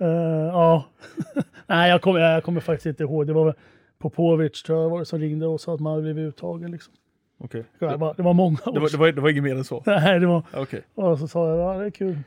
[0.00, 0.06] Eh,
[0.52, 0.84] ja.
[1.66, 3.26] Nej, jag kommer, jag kommer faktiskt inte ihåg.
[3.26, 3.54] Det var väl
[3.98, 6.70] Popovic tror jag var det som ringde och sa att man hade blivit uttagen.
[6.70, 6.94] Liksom.
[7.38, 7.64] Okej.
[7.78, 9.64] Det, var, det var många år Det var, det, var, det var inget mer än
[9.64, 9.82] så?
[9.86, 10.42] Nej, det var...
[10.54, 10.82] Okej.
[10.94, 12.18] Och så sa jag, ja det är kul.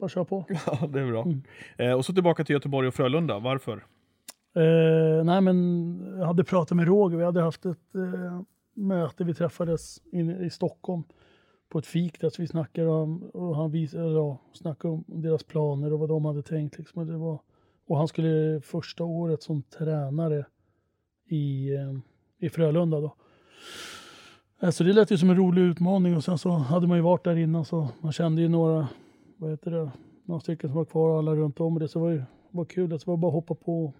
[0.00, 0.44] Bara kör på.
[0.66, 1.26] Ja, det är bra.
[1.78, 3.38] Eh, och så tillbaka till Göteborg och Frölunda.
[3.38, 3.84] Varför?
[4.56, 7.16] Eh, nej, men jag hade pratat med Roger.
[7.16, 8.40] Vi hade haft ett eh,
[8.74, 9.24] möte.
[9.24, 11.02] Vi träffades in, i Stockholm
[11.68, 15.04] på ett fik där så vi snackade om, och han visade, eller, ja, snackade om
[15.06, 16.78] deras planer och vad de hade tänkt.
[16.78, 17.00] Liksom.
[17.00, 17.38] Och Det var,
[17.86, 20.44] och han skulle första året som tränare
[21.28, 21.92] i, eh,
[22.38, 23.14] i Frölunda då.
[24.72, 27.24] Så det lät ju som en rolig utmaning och sen så hade man ju varit
[27.24, 28.88] där innan så man kände ju några,
[29.36, 29.90] vad heter det,
[30.24, 32.90] några stycken som var kvar alla runt om och det så var ju var kul.
[32.90, 33.92] Det var bara att hoppa på,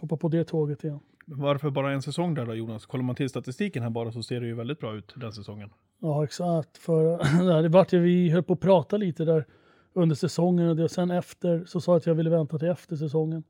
[0.00, 1.00] hoppa på det tåget igen.
[1.26, 2.86] Varför bara en säsong där då Jonas?
[2.86, 5.70] Kollar man till statistiken här bara så ser det ju väldigt bra ut den säsongen.
[5.98, 6.78] Ja, exakt.
[6.78, 7.18] För
[7.62, 9.46] det vart ju, vi höll på att prata lite där
[9.92, 12.68] under säsongen och det, och sen efter så sa jag att jag ville vänta till
[12.68, 13.42] efter säsongen.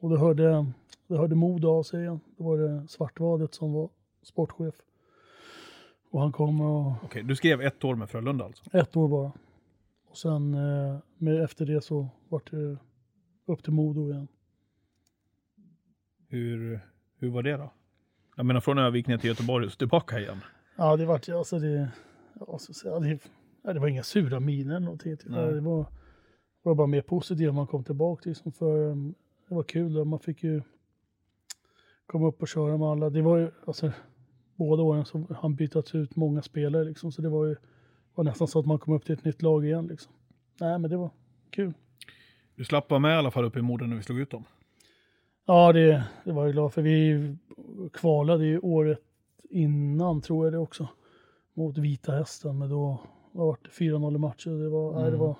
[0.00, 0.66] Och då hörde,
[1.06, 2.20] då hörde Modo av sig igen.
[2.36, 3.88] Då var det Svartvadet som var
[4.22, 4.74] sportchef.
[6.14, 8.64] Och han kom och Okej, du skrev ett år med Frölunda alltså?
[8.72, 9.32] ett år bara.
[10.08, 12.76] Och sen eh, med, efter det så vart det
[13.46, 14.28] upp till Modo igen.
[16.28, 16.80] Hur,
[17.18, 17.72] hur var det då?
[18.36, 20.40] Jag menar från Övik ner till Göteborg och tillbaka igen.
[20.76, 21.88] Ja, det vart alltså det,
[22.46, 25.16] ja, så, så, ja, det, det var inga sura miner eller någonting.
[25.16, 25.30] typ.
[25.32, 25.86] Det var,
[26.62, 28.28] var bara mer positivt när man kom tillbaka.
[28.28, 29.14] Liksom, för um,
[29.48, 29.98] det var kul.
[29.98, 30.62] och Man fick ju
[32.06, 33.10] komma upp och köra med alla.
[33.10, 33.92] Det var ju, alltså,
[34.56, 37.12] båda åren så han bytats ut många spelare liksom.
[37.12, 37.56] Så det var ju
[38.14, 40.12] var nästan så att man kom upp till ett nytt lag igen liksom.
[40.60, 41.10] Nej, men det var
[41.50, 41.72] kul.
[42.54, 44.44] Du slapp vara med i alla fall uppe i Modo när vi slog ut dem.
[45.46, 46.82] Ja, det, det var jag glad för.
[46.82, 47.36] Vi
[47.92, 48.98] kvalade ju året
[49.50, 50.88] innan, tror jag det också,
[51.54, 52.58] mot Vita Hästen.
[52.58, 53.00] Men då
[53.32, 54.50] var det 4-0 i matcher.
[54.50, 55.36] Det var, nej, det var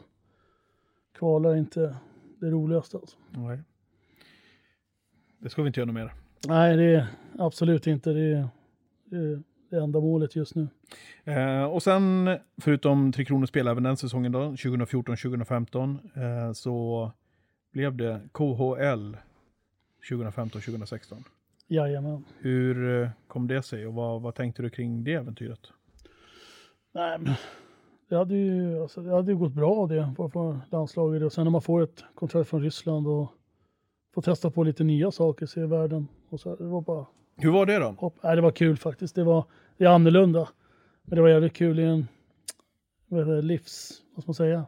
[1.18, 1.96] kvala inte
[2.40, 3.16] det roligaste alltså.
[3.30, 3.58] Nej.
[5.38, 6.12] Det ska vi inte göra mer.
[6.48, 7.06] Nej, det är
[7.38, 8.48] absolut inte det, det, är
[9.70, 10.68] det enda målet just nu.
[11.24, 17.12] Eh, och sen, förutom Tre Kronor spelade även den säsongen då, 2014-2015, eh, så
[17.72, 19.16] blev det KHL
[20.10, 21.14] 2015-2016.
[21.68, 22.24] Jajamän.
[22.38, 25.60] Hur eh, kom det sig och vad, vad tänkte du kring det äventyret?
[26.94, 27.34] Nej, men
[28.08, 31.22] det hade ju alltså, det hade ju gått bra det på landslaget.
[31.22, 33.32] Och sen när man får ett kontrakt från Ryssland och
[34.14, 36.08] får testa på lite nya saker, se världen.
[36.28, 37.94] Och så, det var bara Hur var det då?
[37.98, 38.14] hopp.
[38.22, 39.14] Nej, det var kul faktiskt.
[39.14, 39.44] Det var
[39.76, 40.48] det är annorlunda.
[41.02, 42.08] Men det var jävligt kul i en
[43.08, 44.02] vad heter det, livs...
[44.14, 44.66] Vad ska man säga?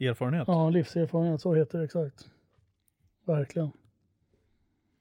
[0.00, 0.48] Erfarenhet?
[0.48, 1.40] Ja, livserfarenhet.
[1.40, 2.30] Så heter det exakt.
[3.24, 3.70] Verkligen.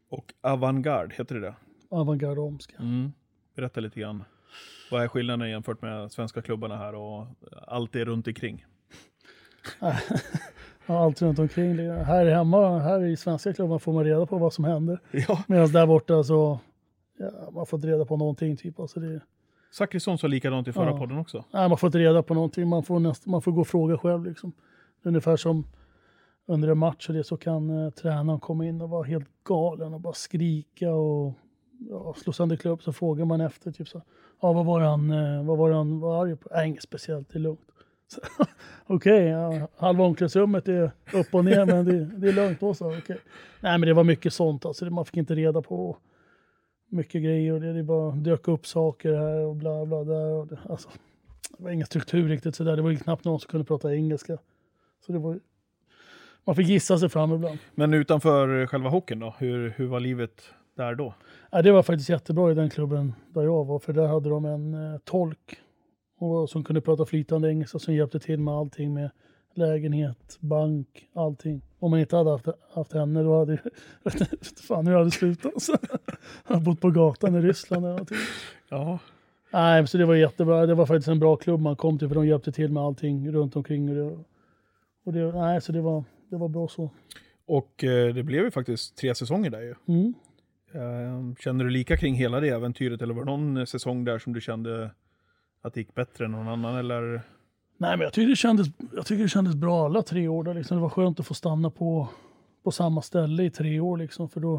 [0.09, 1.55] Och avantgarde, heter det det?
[1.89, 2.77] Avantgarde omska.
[2.79, 3.13] Mm.
[3.55, 4.23] Berätta lite grann.
[4.91, 7.27] Vad är skillnaden jämfört med svenska klubbarna här och
[7.67, 8.65] allt det runt omkring?
[10.89, 11.77] Ja, allt runt omkring.
[11.89, 14.99] Här hemma, här i svenska klubbar får man reda på vad som händer.
[15.11, 15.43] Ja.
[15.47, 16.59] Medan där borta så,
[17.17, 18.80] ja, man får inte reda på någonting typ.
[18.80, 19.21] Alltså det,
[19.71, 20.97] Zachrisson sa likadant i förra Ja.
[20.97, 21.43] podden också.
[21.53, 23.97] nej, man får inte reda på någonting, man får, näst, man får gå och fråga
[23.97, 24.51] själv liksom.
[25.03, 25.67] Ungefär som
[26.45, 29.93] under en match och det så kan eh, tränaren komma in och vara helt galen
[29.93, 31.34] och bara skrika och
[31.89, 32.84] ja, slå sönder klubb.
[32.84, 34.01] Så frågar man efter typ så,
[34.41, 36.49] ja vad var han, eh, vad var han var arg på?
[36.53, 37.60] Nej, inget speciellt, det är lugnt.
[38.88, 42.88] Okej, ja, halva omklädningsrummet är upp och ner men det, det är lugnt då så.
[42.97, 43.17] okej.
[43.62, 45.97] Nej men det var mycket sånt alltså, man fick inte reda på
[46.89, 50.32] mycket grejer och det, det bara dök upp saker här och bla bla där.
[50.32, 50.89] Och det, alltså,
[51.58, 54.38] det var ingen struktur riktigt sådär, det var ju knappt någon som kunde prata engelska.
[55.06, 55.39] Så det var
[56.47, 57.58] man fick gissa sig fram ibland.
[57.76, 59.36] Men utanför själva hockeyn då?
[59.38, 60.41] Hur, hur var livet
[60.76, 61.13] där då?
[61.52, 64.45] Ja, det var faktiskt jättebra i den klubben där jag var, för där hade de
[64.45, 65.58] en eh, tolk
[66.19, 69.10] och, som kunde prata flytande engelska som hjälpte till med allting med
[69.58, 71.62] lägenhet, bank, allting.
[71.80, 73.58] Om man inte hade haft, haft henne då hade
[74.67, 75.78] fan hur hade det slutat alltså.
[76.48, 78.17] Jag hade bott på gatan i Ryssland eller någonting.
[78.70, 79.00] Ja.
[79.54, 80.65] Nej, så det var jättebra.
[80.65, 83.32] Det var faktiskt en bra klubb man kom till för de hjälpte till med allting
[83.32, 83.89] runt omkring.
[83.89, 84.24] Och det,
[85.06, 86.89] och det, nej, så det var, det var bra så.
[87.46, 89.76] Och eh, det blev ju faktiskt tre säsonger där ju.
[89.88, 90.13] Mm.
[90.74, 94.34] Eh, känner du lika kring hela det äventyret eller var det någon säsong där som
[94.34, 94.91] du kände
[95.62, 97.22] att det gick bättre än någon annan eller?
[97.77, 100.43] Nej, men jag tycker det kändes, jag tycker det kändes bra alla tre år.
[100.43, 100.77] Där, liksom.
[100.77, 102.07] Det var skönt att få stanna på,
[102.63, 104.55] på samma ställe i tre år, liksom, för då,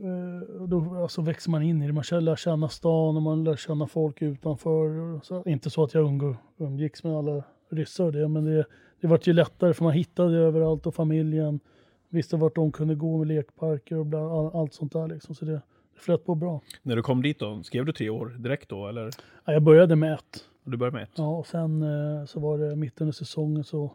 [0.00, 1.92] eh, då alltså, växer man in i det.
[1.92, 5.20] Man lär känna stan och man lär känna folk utanför.
[5.24, 8.64] Så, inte så att jag umg- umgicks med alla ryssar och det, men det,
[9.00, 11.60] det var ju lättare för man hittade överallt och familjen
[12.08, 15.08] visste vart de kunde gå med lekparker och bla, all, allt sånt där.
[15.08, 15.34] Liksom.
[15.34, 16.60] Så det, det flöt på bra.
[16.82, 19.10] När du kom dit då, skrev du tre år direkt då eller?
[19.44, 20.44] Ja, jag började med ett.
[20.64, 21.10] Du började med ett?
[21.14, 23.94] Ja, och sen eh, så var det mitten av säsongen så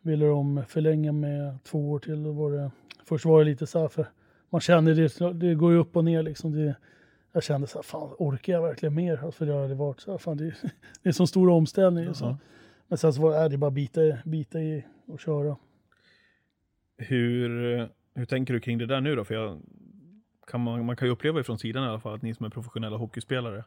[0.00, 2.22] ville de förlänga med två år till.
[2.22, 2.70] Då var det,
[3.04, 4.06] först var det lite så här för
[4.50, 6.52] man känner det, det går ju upp och ner liksom.
[6.52, 6.74] Det,
[7.32, 9.12] jag kände så här, fan orkar jag verkligen mer?
[9.12, 10.68] Alltså, För det hade varit så här, fan det, det
[11.02, 12.14] är en sån stor omställning.
[12.14, 12.24] Så.
[12.24, 12.38] Ja.
[12.88, 15.56] Men sen så var det, äh, det bara bita, bita i och köra.
[16.96, 19.24] Hur, eh, hur tänker du kring det där nu då?
[19.24, 19.60] För jag,
[20.46, 22.50] kan man, man kan ju uppleva ifrån sidan i alla fall att ni som är
[22.50, 23.64] professionella hockeyspelare,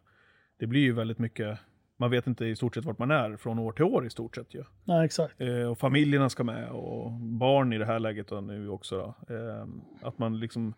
[0.57, 1.59] det blir ju väldigt mycket,
[1.97, 4.35] man vet inte i stort sett vart man är från år till år i stort
[4.35, 4.63] sett ju.
[4.83, 5.41] Nej, exakt.
[5.41, 9.13] Eh, och familjerna ska med och barn i det här läget då, nu också.
[9.29, 9.67] Eh,
[10.01, 10.73] att man liksom,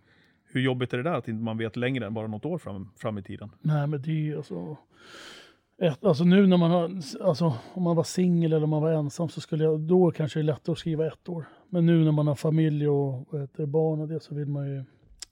[0.46, 2.90] hur jobbigt är det där att inte man vet längre än bara något år fram,
[2.98, 3.50] fram i tiden?
[3.62, 4.78] Nej, men det är ju alltså...
[5.82, 8.92] ett, alltså nu när man har, alltså om man var singel eller om man var
[8.92, 11.46] ensam så skulle jag, då kanske det är lättare att skriva ett år.
[11.70, 13.28] Men nu när man har familj och
[13.58, 14.84] det, barn och det så vill man ju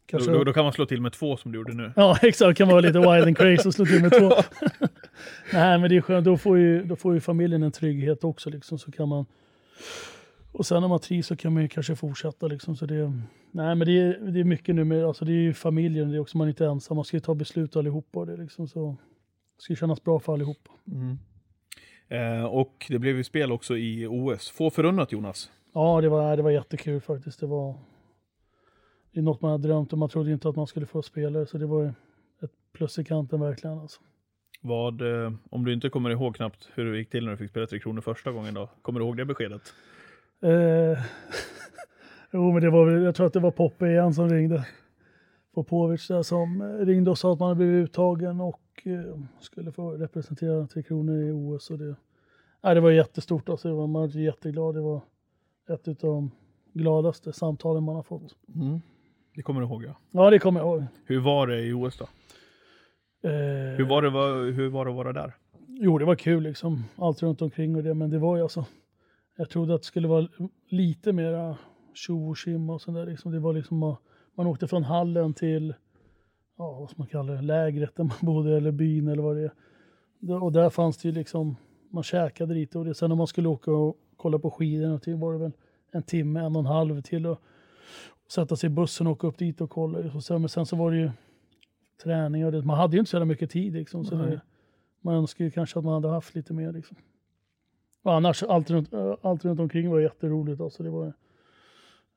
[0.05, 0.31] kanske...
[0.31, 1.93] Då, då, då kan man slå till med två som du gjorde nu.
[1.95, 2.57] Ja, exakt.
[2.57, 4.31] kan vara lite wild and crazy och slå till med två.
[5.53, 6.25] Nej, men det är skönt.
[6.25, 8.49] Då får, ju, då får ju familjen en trygghet också.
[8.49, 9.25] Liksom, så kan man...
[10.51, 12.47] Och sen när man trivs så kan man ju kanske fortsätta.
[12.47, 13.11] Liksom, så det,
[13.51, 16.15] nej, men det är, det är mycket nu med, alltså det är ju familjen, det
[16.15, 16.95] är också man är inte ensam.
[16.95, 18.19] Man ska ju ta beslut allihopa.
[18.19, 18.97] Och det, liksom, så,
[19.57, 20.71] det ska ju kännas bra för allihopa.
[22.07, 24.49] Eh, och det blev ju spel också i OS.
[24.49, 25.51] Få förunnat Jonas.
[25.73, 27.39] Ja, det var, det var jättekul faktiskt.
[27.39, 27.75] Det var
[29.15, 29.99] det är något man hade drömt om.
[29.99, 31.93] Man trodde inte att man skulle få spelare, så det var
[32.41, 33.79] ett plus i kanten verkligen.
[33.79, 34.01] Alltså.
[34.65, 37.49] Vad, eh, om du inte kommer ihåg knappt hur det gick till när du fick
[37.49, 38.69] spela Tre Kronor första gången då?
[38.81, 39.61] Kommer du ihåg det beskedet?
[40.41, 40.51] Eh,
[42.31, 44.67] jo, men det var väl, jag tror att det var Poppe igen som ringde.
[45.53, 49.71] Popovic där som eh, ringde och sa att man hade blivit uttagen och eh, skulle
[49.71, 51.69] få representera Tre Kronor i OS.
[51.69, 51.95] Och det,
[52.63, 53.67] nej, det var jättestort, alltså.
[53.67, 54.75] det var, man var jätteglad.
[54.75, 55.01] Det var
[55.69, 56.31] ett av de
[56.73, 58.35] gladaste samtalen man har fått.
[59.35, 59.95] Det kommer du ihåg ja.
[60.11, 60.85] Ja, det kommer jag ihåg.
[61.05, 62.05] Hur var det i OS då?
[63.25, 65.33] Eh, Hur var det, var, hur var det att vara där?
[65.67, 66.83] Jo, det var kul liksom.
[66.95, 67.93] Allt runt omkring och det.
[67.93, 68.65] Men det var ju alltså.
[69.37, 70.27] Jag trodde att det skulle vara
[70.69, 71.57] lite mera
[71.93, 73.05] tjo och tjim och sådär.
[73.05, 73.31] Liksom.
[73.31, 73.95] Det var liksom
[74.35, 75.73] man åkte från hallen till,
[76.57, 79.43] ja vad ska man kalla det, lägret där man bodde eller byn eller vad det
[79.43, 80.43] är.
[80.43, 81.55] Och där fanns det ju liksom,
[81.89, 82.93] man käkade lite och det.
[82.95, 85.51] Sen när man skulle åka och kolla på skidorna till var det väl
[85.91, 87.39] en timme, en och en halv till att
[88.27, 89.99] sätta sig i bussen och åka upp dit och kolla.
[90.15, 91.09] Och sen, men sen så var det ju
[92.03, 92.61] träning och det.
[92.61, 94.05] Man hade ju inte så mycket tid liksom.
[94.05, 94.41] Så det,
[95.01, 96.97] man önskar ju kanske att man hade haft lite mer liksom.
[98.03, 100.61] Och annars, allt runt, äh, allt runt omkring var jätteroligt.
[100.61, 101.13] Alltså det, var, det,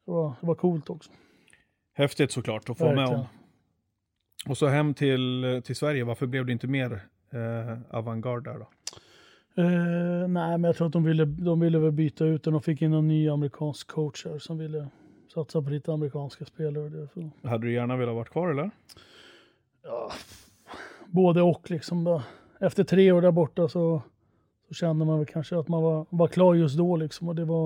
[0.04, 1.10] var, det var coolt också.
[1.92, 3.10] Häftigt såklart att få vara med om.
[3.10, 3.38] Verkligen.
[4.48, 6.04] Och så hem till, till Sverige.
[6.04, 8.68] Varför blev det inte mer eh, avantgarde där då?
[9.62, 12.52] Eh, nej, men jag tror att de ville, de ville väl byta ut den.
[12.52, 14.88] De fick in en ny amerikansk coach här som ville
[15.34, 16.84] satsa på lite amerikanska spelare.
[16.84, 17.48] Och det.
[17.48, 18.70] Hade du gärna velat vara kvar eller?
[21.06, 22.04] Både och liksom.
[22.04, 22.22] Bara.
[22.60, 24.02] Efter tre år där borta så,
[24.68, 27.28] så kände man väl kanske att man var, var klar just då liksom.
[27.28, 27.64] Och det var,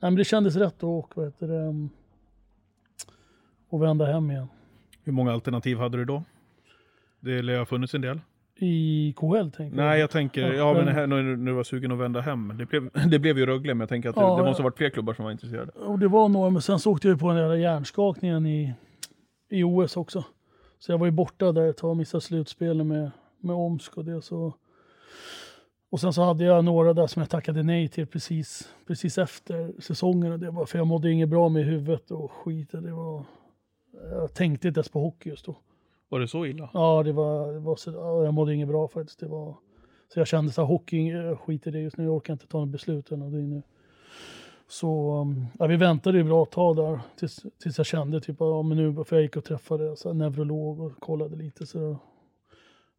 [0.00, 1.88] nej men det kändes rätt att åka, vad heter det,
[3.68, 4.48] och vända hem igen.
[5.04, 6.22] Hur många alternativ hade du då?
[7.20, 8.20] Det lär ha funnits en del.
[8.58, 11.92] I KL tänker Nej, jag tänker, Ja, ja men här, när när du var sugen
[11.92, 12.52] att vända hem.
[12.58, 14.64] Det blev, det blev ju Rögle, men jag tänker att det, Ja, det måste ja.
[14.64, 15.72] ha varit fler klubbar som var intresserade.
[15.72, 18.74] Och det var några, men sen så åkte jag ju på den där hjärnskakningen i,
[19.50, 20.24] i OS också.
[20.78, 23.10] Så jag var ju borta där ett tag, missade slutspelet med,
[23.40, 24.22] med Omsk och det.
[24.22, 24.54] Så.
[25.90, 29.80] Och sen så hade jag några där som jag tackade nej till precis, precis efter
[29.80, 30.32] säsongen.
[30.32, 32.74] Och det var, för jag mådde inget bra med huvudet och skit.
[32.74, 33.24] och Det var,
[34.10, 35.56] jag tänkte inte ens på hockey just då.
[36.08, 36.70] Var det så illa?
[36.74, 39.20] Ja, det var, det var så, ja, jag mådde inget bra faktiskt.
[39.20, 39.56] Det var,
[40.12, 42.04] så jag kände så här, hockey, jag skiter i det just nu.
[42.04, 43.62] Jag orkar inte ta något beslut eller någonting nu.
[44.68, 48.62] Så um, ja, vi väntade ju bra tag där tills, tills jag kände typ, ja,
[48.62, 51.66] men nu, för jag gick och träffade så här, neurolog och kollade lite.
[51.66, 51.98] Så,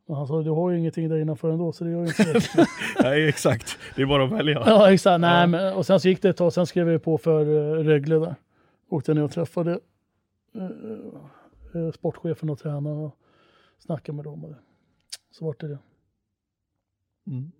[0.06, 2.34] men han sa, du har ju ingenting där innanför ändå så det gör ju inte
[2.34, 2.68] det.
[3.04, 3.78] Nej, exakt.
[3.96, 4.64] Det är bara att välja.
[4.66, 5.22] ja, exakt.
[5.22, 7.84] Nej, men, och sen så gick det ett tag, sen skrev jag på för uh,
[7.84, 8.36] Rögle där.
[8.90, 9.80] Åkte ner och träffade
[10.56, 13.18] eh, eh, sportchefen och tränaren och
[13.80, 14.44] snackade med dem.
[14.44, 14.58] Och det.
[15.32, 15.80] Så vart det det.
[17.28, 17.52] Mm.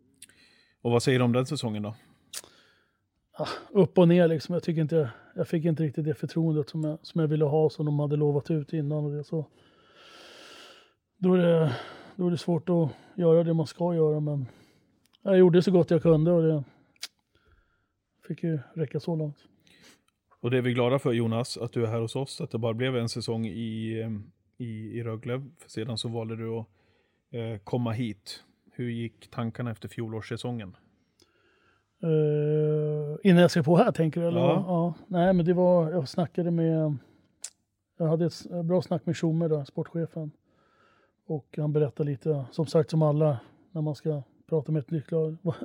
[0.82, 1.96] Och vad säger du om den säsongen då?
[3.40, 4.54] Ah, upp och ner liksom.
[4.54, 7.70] Jag tycker inte, jag fick inte riktigt det förtroendet som jag, som jag ville ha,
[7.70, 9.46] som de hade lovat ut innan och det så.
[11.18, 11.76] Då är det,
[12.16, 14.46] då är det svårt att göra det man ska göra, men
[15.22, 16.64] jag gjorde så gott jag kunde och det
[18.28, 19.38] fick ju räcka så långt.
[20.40, 22.58] Och det är vi glada för Jonas, att du är här hos oss, att det
[22.58, 24.10] bara blev en säsong i, eh,
[24.66, 25.46] i, i Rögle.
[25.58, 26.68] För sedan så valde du att
[27.32, 28.44] eh, komma hit.
[28.72, 30.76] Hur gick tankarna efter fjolårssäsongen?
[32.04, 34.28] Uh, innan jag skrev på här tänker du?
[34.28, 34.40] Eller?
[34.40, 34.64] Ja.
[34.68, 34.94] Ja.
[35.08, 36.98] Nej, men det var, jag snackade med,
[37.98, 40.32] jag hade ett bra snack med Tjomme då, sportchefen.
[41.28, 43.40] Och han berättade lite, som sagt som alla,
[43.72, 45.56] när man ska prata med ett nytt lag, vad,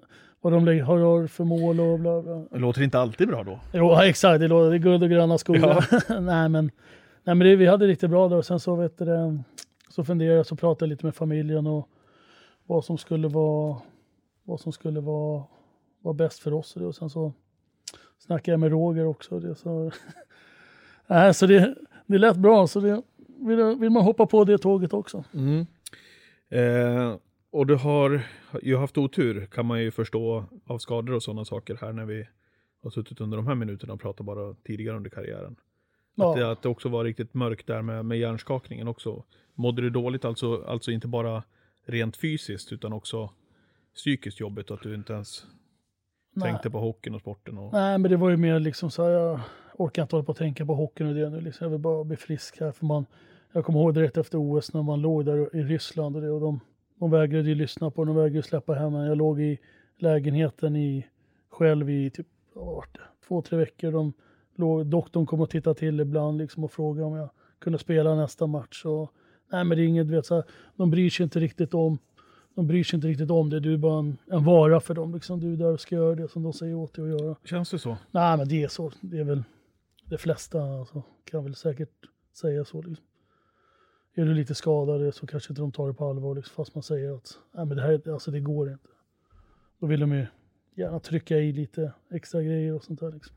[0.41, 2.45] vad de har för mål och bla bla.
[2.51, 3.61] Det låter inte alltid bra då.
[3.73, 5.87] Jo, ja, exakt, det låter det är guld och gröna skogar.
[6.21, 6.71] nej, men,
[7.25, 9.39] nej, men det, vi hade riktigt bra där och sen så, vet du,
[9.89, 11.89] så funderade jag, så pratade jag lite med familjen och
[12.67, 13.77] vad som skulle vara,
[14.45, 15.45] vad som skulle vara,
[16.03, 16.75] vara bäst för oss.
[16.77, 17.33] Och, det, och sen så
[18.19, 19.35] snackade jag med Roger också.
[19.35, 19.91] Och det, så
[21.07, 21.75] nej, så det,
[22.07, 25.25] det lät bra, så det, vill, vill man hoppa på det tåget också.
[26.49, 27.17] Eh,
[27.51, 28.23] och du har
[28.63, 32.29] ju haft otur, kan man ju förstå, av skador och sådana saker här när vi
[32.83, 35.57] har suttit under de här minuterna och pratat bara tidigare under karriären.
[36.17, 39.25] Att, det, Ja, att det också var riktigt mörkt där med, med hjärnskakningen också.
[39.55, 41.43] Mådde du dåligt, alltså, alltså inte bara
[41.85, 43.31] rent fysiskt utan också
[43.95, 45.47] psykiskt jobbigt och att du inte ens
[46.41, 47.59] tänkte på hockeyn och sporten?
[47.59, 47.73] Och...
[47.73, 49.41] Nej, men det var ju mer liksom så här, jag
[49.77, 51.41] orkar inte hålla på att tänka på hockeyn och det nu.
[51.41, 51.65] Liksom.
[51.65, 52.73] Jag vill bara bli frisk här.
[52.73, 53.07] För man,
[53.53, 56.41] jag kommer ihåg direkt efter OS när man låg där i Ryssland och, det, och
[56.41, 56.61] de,
[56.99, 58.95] de vägrade ju lyssna på de vägrade ju släppa hem.
[58.95, 59.59] Jag låg i
[59.99, 61.07] lägenheten i,
[61.51, 62.27] själv i typ,
[62.93, 63.93] det, två, tre veckor.
[63.93, 64.13] De
[64.57, 68.47] låg, doktorn kom och tittade till ibland liksom och frågade om jag kunde spela nästa
[68.47, 68.85] match.
[68.85, 69.13] Och,
[69.53, 70.45] nej, men det är inget, vet, så här,
[70.77, 71.99] de bryr sig inte riktigt om
[72.55, 73.61] de bryr sig inte riktigt om det.
[73.61, 75.15] Du är bara en, en vara för dem.
[75.15, 75.41] Liksom.
[75.41, 77.37] Du är där och ska göra det som de säger åt dig att göra.
[77.45, 77.97] Känns det så?
[78.11, 78.93] Nej, men det är så.
[79.01, 79.43] Det är väl
[80.05, 82.83] de flesta alltså, kan väl säkert säga så.
[82.83, 83.07] Liksom.
[84.15, 86.83] Är du lite skadad så kanske inte de tar det på allvar, liksom, fast man
[86.83, 88.89] säger att Nej, men det, här, alltså, det går inte.
[89.79, 90.27] Då vill de ju
[90.75, 93.13] gärna trycka i lite extra grejer och sånt där.
[93.13, 93.37] Liksom.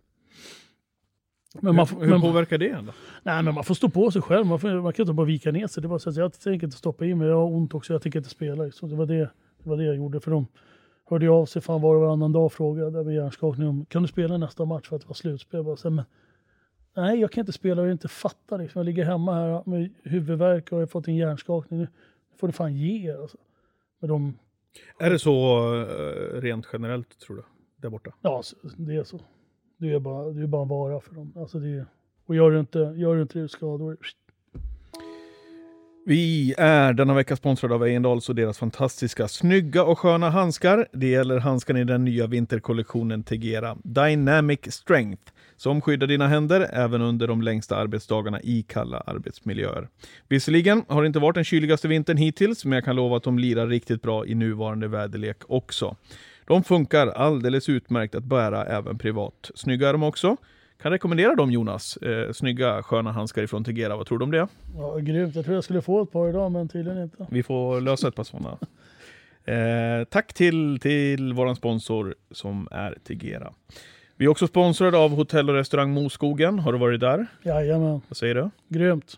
[1.62, 2.94] Men man, hur, hur påverkar det då?
[3.24, 4.46] Nej, men man får stå på sig själv.
[4.46, 5.82] Man, får, man kan inte bara vika ner sig.
[5.82, 7.28] Det var så att jag tänker inte stoppa in mig.
[7.28, 7.94] Jag har ont också.
[7.94, 8.72] Jag tänker inte spela.
[8.72, 9.30] Så det var det,
[9.64, 10.20] det var det jag gjorde.
[10.20, 10.48] För de
[11.10, 14.08] hörde av sig fan var och varannan dag och frågade med hjärnskakning om kan du
[14.08, 15.58] spela nästa match för att det var slutspel.
[15.58, 16.06] Jag bara, så, men,
[16.96, 18.58] nej, jag kan inte spela jag inte fattar.
[18.58, 18.80] Liksom.
[18.80, 21.80] Jag ligger hemma här med huvudvärk och jag har fått en hjärnskakning.
[21.80, 21.88] Nu
[22.40, 23.22] får du fan ge er.
[23.22, 23.38] Alltså.
[24.00, 24.38] Men de,
[25.00, 27.44] är det så uh, rent generellt tror du?
[27.78, 28.12] Där borta?
[28.22, 28.44] Ja,
[28.78, 29.20] det är så.
[29.78, 31.34] Du är bara, du är bara en vara för dem.
[31.36, 31.86] Alltså det,
[32.26, 33.96] och gör du inte, gör du inte det ska då
[36.08, 40.88] vi är denna vecka sponsrade av Egendals och deras fantastiska snygga och sköna handskar.
[40.92, 47.02] Det gäller handskarna i den nya vinterkollektionen Tegera Dynamic Strength som skyddar dina händer även
[47.02, 49.90] under de längsta arbetsdagarna i kalla arbetsmiljöer.
[50.28, 53.40] Visserligen har det inte varit den kyligaste vintern hittills, men jag kan lova att de
[53.40, 55.96] lirar riktigt bra i nuvarande väderlek också.
[56.46, 59.52] De funkar alldeles utmärkt att bära även privat.
[59.56, 60.38] Snygga är de också.
[60.82, 61.98] Kan rekommendera dem Jonas.
[61.98, 63.96] Eh, snygga sköna handskar ifrån Tegera.
[63.96, 64.48] Vad tror du om det?
[64.78, 65.36] Ja, grymt.
[65.36, 67.28] Jag tror jag skulle få ett par idag men tydligen inte.
[67.30, 68.58] Vi får lösa ett par sådana.
[69.46, 73.54] Eh, tack till, till vår sponsor som är Tegera.
[74.18, 76.60] Vi är också sponsrade av hotell och restaurang Moskogen.
[76.60, 77.28] Har du varit där?
[77.44, 78.02] Jajamän.
[78.08, 78.50] Vad säger du?
[78.68, 79.18] Grymt.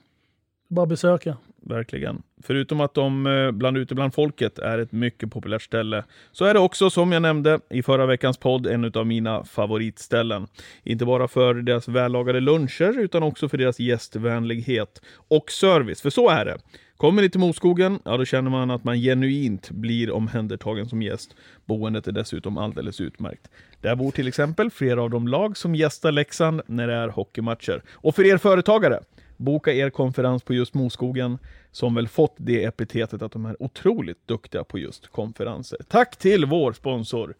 [0.67, 2.21] Bara besöka verkligen.
[2.43, 6.53] Förutom att de eh, bland ute bland folket är ett mycket populärt ställe, så är
[6.53, 10.47] det också, som jag nämnde i förra veckans podd, en av mina favoritställen.
[10.83, 16.01] Inte bara för deras vällagade luncher, utan också för deras gästvänlighet och service.
[16.01, 16.57] För så är det.
[16.97, 21.35] Kommer ni till Moskogen, ja då känner man att man genuint blir omhändertagen som gäst.
[21.65, 23.47] Boendet är dessutom alldeles utmärkt.
[23.81, 27.81] Där bor till exempel flera av de lag som gästar Leksand när det är hockeymatcher.
[27.93, 28.99] Och för er företagare,
[29.37, 31.37] Boka er konferens på just Moskogen,
[31.71, 35.79] som väl fått det epitetet att de är otroligt duktiga på just konferenser.
[35.87, 37.33] Tack till vår sponsor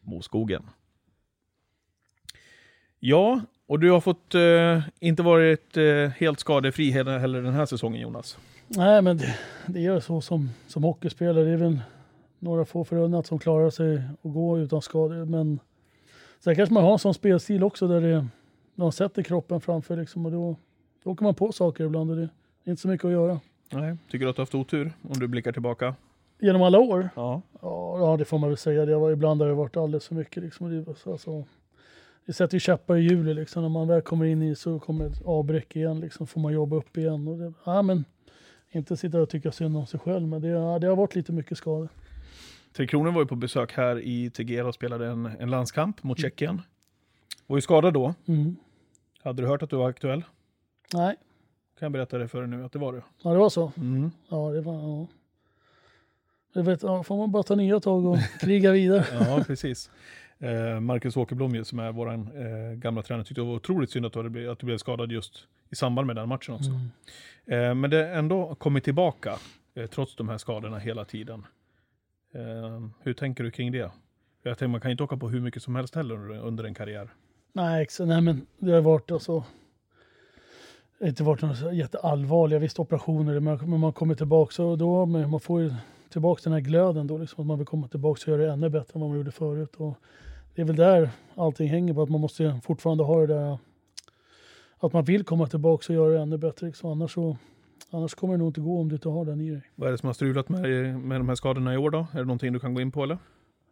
[0.00, 0.62] Moskogen.
[3.00, 8.00] Ja, och du har fått eh, inte varit eh, helt skadefri heller den här säsongen
[8.00, 8.38] Jonas.
[8.68, 11.44] Nej, men det, det är så som, som hockeyspelare.
[11.44, 11.78] Det är väl
[12.38, 15.24] några få förunnat som klarar sig och gå utan skador.
[15.24, 15.60] Men
[16.40, 18.26] sen kanske man har en sån spelstil också där det,
[18.74, 20.56] man sätter kroppen framför liksom och då,
[21.06, 23.40] då åker man på saker ibland och det är inte så mycket att göra.
[23.72, 23.96] Nej.
[24.10, 25.94] Tycker du att du har haft otur om du blickar tillbaka?
[26.40, 27.08] Genom alla år?
[27.16, 27.42] Ja.
[27.60, 28.86] Ja, det får man väl säga.
[28.86, 30.42] Det var, ibland har det varit alldeles för mycket.
[30.42, 30.84] Liksom.
[30.84, 31.44] Det, alltså,
[32.26, 33.36] det sätter ju käppar i hjulet.
[33.36, 33.62] Liksom.
[33.62, 36.00] När man väl kommer in i så kommer ett avbräck igen.
[36.00, 37.28] Liksom, får man jobba upp igen.
[37.28, 38.04] Och det, ja, men,
[38.70, 41.32] inte sitta och tycka synd om sig själv, men det, ja, det har varit lite
[41.32, 41.88] mycket skador.
[42.76, 46.18] Tre Kronor var ju på besök här i Tegera och spelade en, en landskamp mot
[46.18, 46.62] Tjeckien.
[47.46, 48.14] Var ju skadad då.
[48.26, 48.56] Mm.
[49.22, 50.24] Hade du hört att du var aktuell?
[50.94, 51.16] Nej.
[51.78, 53.02] Kan jag berätta det för dig nu, att det var du.
[53.22, 53.72] Ja, det var så?
[53.76, 54.10] Mm.
[54.28, 54.74] Ja, det var...
[54.74, 55.06] Ja.
[56.52, 59.04] Jag vet, ja, får man bara ta nya tag och kriga vidare.
[59.12, 59.90] ja, precis.
[60.38, 62.18] Eh, Marcus Åkerblom som är vår eh,
[62.74, 65.46] gamla tränare tyckte det var otroligt synd att du, blev, att du blev skadad just
[65.70, 66.70] i samband med den matchen också.
[66.70, 67.68] Mm.
[67.68, 69.38] Eh, men det har ändå kommit tillbaka
[69.74, 71.46] eh, trots de här skadorna hela tiden.
[72.34, 73.90] Eh, hur tänker du kring det?
[74.42, 76.74] Jag tänker, man kan inte åka på hur mycket som helst heller under, under en
[76.74, 77.08] karriär.
[77.52, 79.46] Nej, nej, men det har varit alltså det har
[81.00, 85.74] inte varit några jätteallvarliga, visst operationer, men man kommer tillbaka och då, man får ju
[86.08, 88.68] tillbaka den här glöden då, liksom, att man vill komma tillbaka och göra det ännu
[88.68, 89.74] bättre än vad man gjorde förut.
[89.76, 89.94] Och
[90.54, 93.58] det är väl där allting hänger på, att man måste fortfarande ha det där,
[94.78, 96.66] att man vill komma tillbaka och göra det ännu bättre.
[96.66, 96.90] Liksom.
[96.90, 97.36] Annars, så,
[97.90, 99.62] annars kommer det nog inte gå om du inte har den i dig.
[99.74, 100.62] Vad är det som har strulat med,
[101.00, 102.06] med de här skadorna i år då?
[102.12, 103.18] Är det någonting du kan gå in på eller?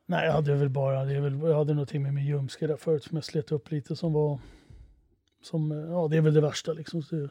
[0.06, 2.76] Nej, jag hade väl bara, det är väl, jag hade någonting med min ljumske där
[2.76, 4.38] förut som jag slet upp lite som var
[5.44, 6.72] som, ja, det är väl det värsta.
[6.72, 7.02] Liksom.
[7.02, 7.28] Så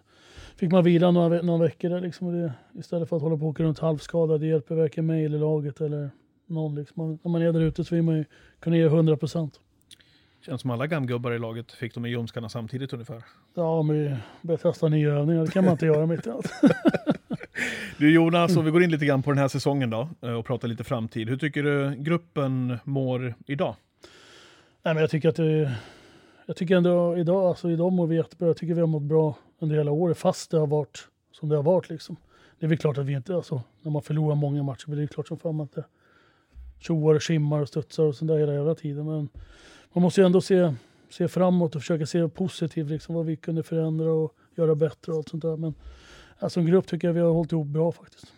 [0.55, 3.43] fick man vila några, några veckor där, liksom, och det, istället för att hålla på
[3.43, 4.41] och åka runt halvskadad.
[4.41, 6.09] Det hjälper varken mig eller laget eller
[6.47, 6.75] någon.
[6.75, 7.03] Liksom.
[7.03, 8.25] Man, när man är där ute så vill man ju
[8.59, 9.59] kunna ge 100 procent.
[10.45, 13.23] Känns som alla gamgubbar i laget fick de i ljumskarna samtidigt ungefär.
[13.53, 15.45] Ja, men vi började testa nya övningar.
[15.45, 16.51] Det kan man inte göra mitt i allt.
[17.97, 20.45] Du Jonas, om vi går in lite grann på den här säsongen då eh, och
[20.45, 21.29] pratar lite framtid.
[21.29, 23.75] Hur tycker du gruppen mår idag?
[24.83, 25.75] Nej, men jag tycker att det,
[26.45, 28.47] jag tycker ändå idag, alltså idag mår vi jättebra.
[28.47, 31.55] Jag tycker vi har mått bra under hela året fast det har varit som det
[31.55, 32.15] har varit liksom.
[32.59, 35.03] Det är väl klart att vi inte, alltså när man förlorar många matcher, blir det
[35.03, 35.83] är klart som fan man inte
[36.79, 39.05] tjoar och skimmar och studsar och sånt där hela jävla tiden.
[39.05, 39.29] Men
[39.93, 40.73] man måste ju ändå se,
[41.09, 45.17] se framåt och försöka se positivt liksom vad vi kunde förändra och göra bättre och
[45.17, 45.57] allt sånt där.
[45.57, 45.73] Men
[46.39, 48.33] alltså, som grupp tycker jag vi har hållit ihop bra faktiskt.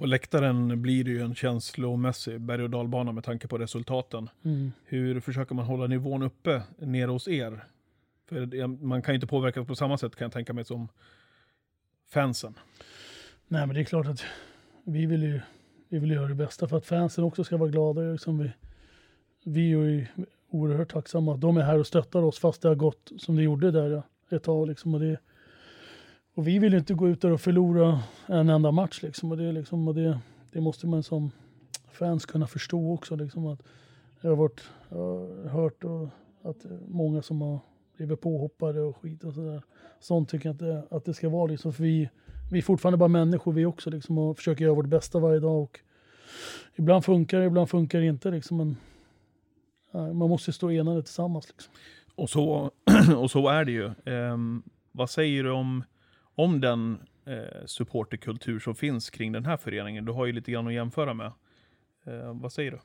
[0.00, 4.28] På läktaren blir det ju en känslomässig berg och dalbana med tanke på resultaten.
[4.44, 4.72] Mm.
[4.84, 7.64] Hur försöker man hålla nivån uppe nere hos er?
[8.28, 10.88] För det- man kan ju inte påverkas på samma sätt kan jag tänka mig som
[12.10, 12.54] fansen.
[13.48, 14.24] Nej men det är klart att
[14.84, 15.40] vi vill ju,
[15.88, 18.00] vi vill göra det bästa för att fansen också ska vara glada.
[18.00, 18.50] Liksom vi,
[19.44, 20.06] vi är ju
[20.50, 23.42] oerhört tacksamma att de är här och stöttar oss fast det har gått som det
[23.42, 24.68] gjorde där ett tag.
[24.68, 25.18] Liksom, och, det,
[26.34, 29.02] och vi vill ju inte gå ut där och förlora en enda match.
[29.02, 30.18] Liksom, och det, liksom, och det,
[30.52, 31.30] det måste man som
[31.92, 33.16] fans kunna förstå också.
[33.16, 33.62] Liksom, att
[34.20, 36.08] jag har, varit, jag har hört och,
[36.42, 37.58] att många som har
[37.96, 39.62] blivit påhoppade och skit och sådär.
[40.00, 41.46] Sånt tycker jag inte att det ska vara.
[41.46, 42.08] Liksom, för vi,
[42.52, 45.62] vi är fortfarande bara människor vi också liksom, och försöker göra vårt bästa varje dag.
[45.62, 45.80] Och
[46.76, 48.30] ibland funkar det, ibland funkar det inte.
[48.30, 48.76] Liksom, men,
[49.92, 51.48] man måste stå enade tillsammans.
[51.48, 51.72] Liksom.
[52.14, 52.70] Och så,
[53.16, 53.90] och så är det ju.
[54.04, 54.62] Um,
[54.92, 55.84] vad säger du om,
[56.44, 60.04] om den eh, supporterkultur som finns kring den här föreningen?
[60.04, 61.32] Du har ju lite grann att jämföra med.
[62.04, 62.78] Eh, vad säger du?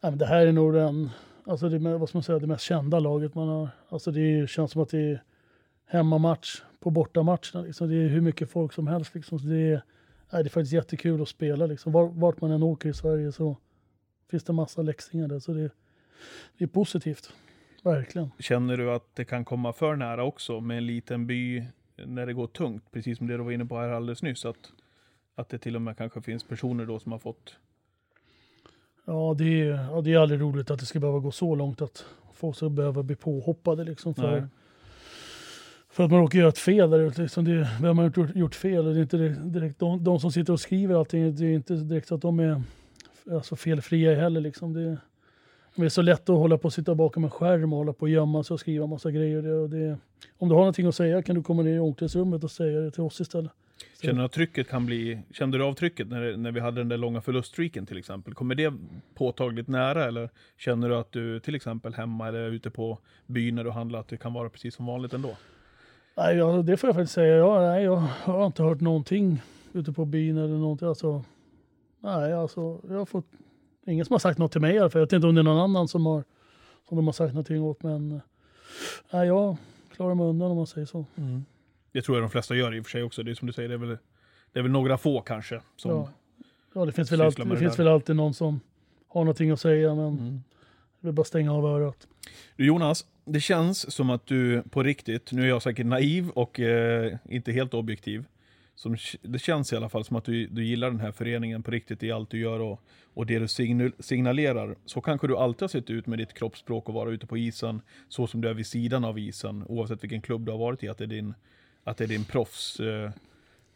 [0.00, 1.10] Ja, men det här är nog den,
[1.44, 3.68] alltså det, vad ska man säga, det mest kända laget man har.
[3.88, 5.22] Alltså det känns som att det är
[5.86, 7.62] hemmamatch på bortamatcherna.
[7.66, 7.88] Liksom.
[7.88, 9.14] Det är hur mycket folk som helst.
[9.14, 9.38] Liksom.
[9.38, 9.82] Så det, är,
[10.30, 11.66] det är faktiskt jättekul att spela.
[11.66, 11.92] Liksom.
[11.92, 13.56] Var, vart man än åker i Sverige så
[14.30, 15.38] finns det massa läxingar där.
[15.38, 15.70] Så det,
[16.58, 17.32] det är positivt.
[17.82, 18.30] Verkligen.
[18.38, 21.64] Känner du att det kan komma för nära också med en liten by
[22.06, 22.90] när det går tungt?
[22.92, 24.44] Precis som det du var inne på här alldeles nyss.
[24.44, 24.72] Att,
[25.34, 27.56] att det till och med kanske finns personer då som har fått...
[29.04, 31.82] Ja det, är, ja, det är aldrig roligt att det ska behöva gå så långt
[31.82, 33.84] att folk ska behöva bli påhoppade.
[33.84, 34.48] Liksom, för, Nej.
[35.88, 37.22] För att man råkar göra ett fel där.
[37.22, 38.84] Liksom det, vem har gjort, gjort fel?
[38.84, 41.74] Det är inte direkt, direkt de, de som sitter och skriver allting, det är inte
[41.74, 42.62] direkt så att de är
[43.30, 44.40] alltså, felfria heller.
[44.40, 44.72] Liksom.
[44.72, 44.98] Det,
[45.74, 48.00] det är så lätt att hålla på och sitta bakom en skärm och hålla på
[48.00, 49.46] och gömma sig och skriva massa grejer.
[49.46, 49.98] Och det,
[50.38, 52.90] om du har någonting att säga kan du komma ner i omklädningsrummet och säga det
[52.90, 53.52] till oss istället.
[54.02, 55.18] Känner du att trycket kan bli...
[55.32, 58.34] Kände du av trycket när, när vi hade den där långa förluststreaken till exempel?
[58.34, 58.72] Kommer det
[59.14, 63.64] påtagligt nära eller känner du att du till exempel hemma eller ute på byn när
[63.64, 65.36] du handlar att det kan vara precis som vanligt ändå?
[66.16, 67.36] Nej, ja, det får jag faktiskt säga.
[67.36, 69.42] Jag, nej, jag har inte hört någonting
[69.72, 70.88] ute på byn eller någonting.
[70.88, 71.24] Alltså,
[72.00, 73.26] nej, alltså, jag har fått
[73.86, 75.00] ingen som har sagt något till mig i alla fall.
[75.00, 76.24] Jag vet inte om det är någon annan som, har,
[76.88, 77.82] som de har sagt någonting åt.
[77.82, 78.20] Men
[79.10, 79.56] nej, jag
[79.96, 81.04] klarar mig undan om man säger så.
[81.92, 83.22] Det tror jag de flesta gör i och för sig också.
[83.22, 83.98] Det är som du säger, det är väl,
[84.52, 85.60] det är väl några få kanske.
[85.76, 86.08] Som, Ja.
[86.74, 88.60] Ja, det finns, väl alltid, det det finns väl alltid någon som
[89.08, 89.94] har någonting att säga.
[89.94, 90.42] Men Mm.
[91.00, 92.08] jag vill bara stänga av örat.
[92.56, 96.60] Du Jonas, det känns som att du på riktigt, nu är jag säkert naiv och
[96.60, 98.24] eh, inte helt objektiv.
[98.80, 101.70] Som, det känns i alla fall som att du, du gillar den här föreningen på
[101.70, 102.80] riktigt i allt du gör och,
[103.14, 104.76] och det du signal, signalerar.
[104.86, 107.82] Så kanske du alltid har sett ut med ditt kroppsspråk och vara ute på isen,
[108.08, 110.88] så som du är vid sidan av isen, oavsett vilken klubb du har varit i,
[110.88, 111.34] att det är din,
[111.84, 113.10] att det är din proffs, eh,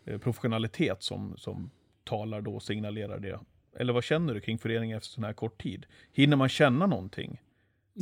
[0.05, 1.71] eh, professionalitet som, som
[2.05, 3.39] talar då och signalerar det.
[3.77, 5.87] Eller vad känner du kring föreningen efter sån här kort tid?
[6.13, 7.41] Hinner man känna någonting?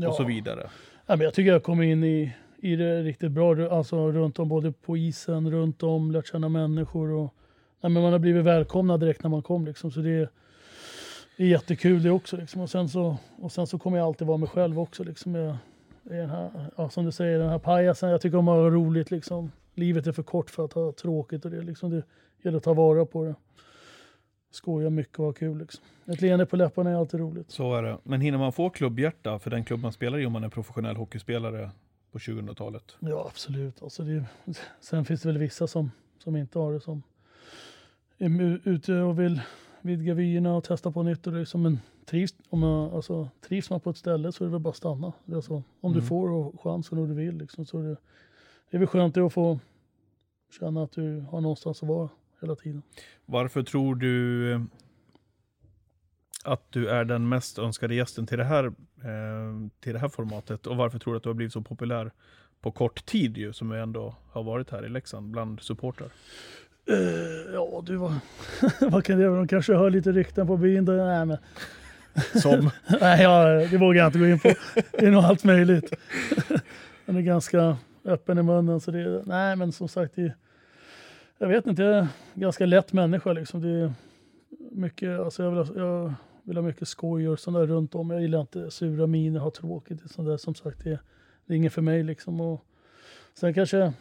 [0.08, 0.70] Och så vidare.
[1.06, 2.32] Ja, men jag tycker jag kommer in i,
[2.62, 3.68] i det riktigt bra.
[3.76, 7.10] Alltså runt om, både på isen, runt om, lärt känna människor.
[7.10, 7.34] Och,
[7.80, 9.66] nej, men man har blivit välkomnad direkt när man kom.
[9.66, 10.28] Liksom, så det,
[11.36, 12.36] det är jättekul det också.
[12.36, 12.60] Liksom.
[12.60, 15.04] Och, sen så, och sen så kommer jag alltid vara mig själv också.
[15.04, 15.34] Liksom.
[15.34, 15.56] Jag,
[16.04, 18.10] i den här, ja, som du säger, den här pajasen.
[18.10, 19.10] Jag tycker om att ha roligt.
[19.10, 19.52] Liksom.
[19.74, 21.44] Livet är för kort för att ha tråkigt.
[21.44, 22.02] Och det, liksom, det
[22.42, 23.34] gäller att ta vara på det.
[24.50, 25.58] Skoja mycket och ha kul.
[25.58, 25.84] Liksom.
[26.06, 27.50] Ett leende på läpparna är alltid roligt.
[27.50, 27.98] Så är det.
[28.02, 30.96] Men hinner man få klubbhjärta för den klubb man spelar i om man är professionell
[30.96, 31.70] hockeyspelare
[32.12, 32.96] på 2000-talet?
[33.00, 33.82] Ja, absolut.
[33.82, 34.24] Alltså det,
[34.80, 37.02] sen finns det väl vissa som, som inte har det som
[38.18, 39.40] är ute och vill
[39.80, 41.26] vidga vyerna och testa på nytt.
[41.26, 44.52] Och liksom, men trivs, om man, alltså, trivs man på ett ställe så är det
[44.52, 45.12] väl bara att stanna.
[45.34, 46.08] Alltså, om du Mm.
[46.08, 47.36] får och chansen och du vill.
[47.38, 47.96] Liksom, så är det,
[48.70, 49.58] det är väl skönt att få
[50.58, 52.08] känna att du har någonstans att vara
[52.40, 52.82] hela tiden.
[53.26, 54.66] Varför tror du
[56.44, 60.66] att du är den mest önskade gästen till det här, eh, till det här formatet?
[60.66, 62.10] Och varför tror du att du har blivit så populär
[62.60, 66.08] på kort tid ju, som vi ändå har varit här i Leksand bland supportrar?
[66.88, 68.14] Eh, ja, du var,
[68.90, 69.38] vad kan det vara?
[69.38, 70.84] De kanske hör lite rykten på byn.
[70.84, 70.96] Där.
[70.96, 71.36] Nej, men,
[72.40, 72.70] Som,
[73.00, 74.54] Nej, ja, det vågar jag inte gå in på.
[74.74, 75.92] Det är nog allt möjligt.
[77.06, 78.80] Den är ganska öppen i munnen.
[78.80, 80.34] Så det, nej, men som sagt, det,
[81.38, 83.60] Jag vet inte, jag är en ganska lätt människa liksom.
[83.62, 83.92] Det är
[84.70, 88.10] mycket, alltså jag vill, jag vill ha mycket skoj och sånt där runt om.
[88.10, 90.10] Jag gillar inte sura miner, ha tråkigt.
[90.10, 90.36] Sånt där.
[90.36, 91.00] Som sagt, det,
[91.46, 92.40] det är inget för mig liksom.
[92.40, 92.64] Och
[93.34, 93.92] sen kanske,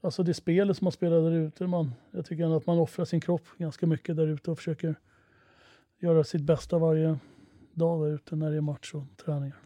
[0.00, 3.04] alltså det spelet som man spelar där ute, man, jag tycker ändå att man offrar
[3.04, 4.94] sin kropp ganska mycket där ute och försöker
[5.98, 7.18] göra sitt bästa varje
[7.74, 9.56] dag där ute när det är match och träningar.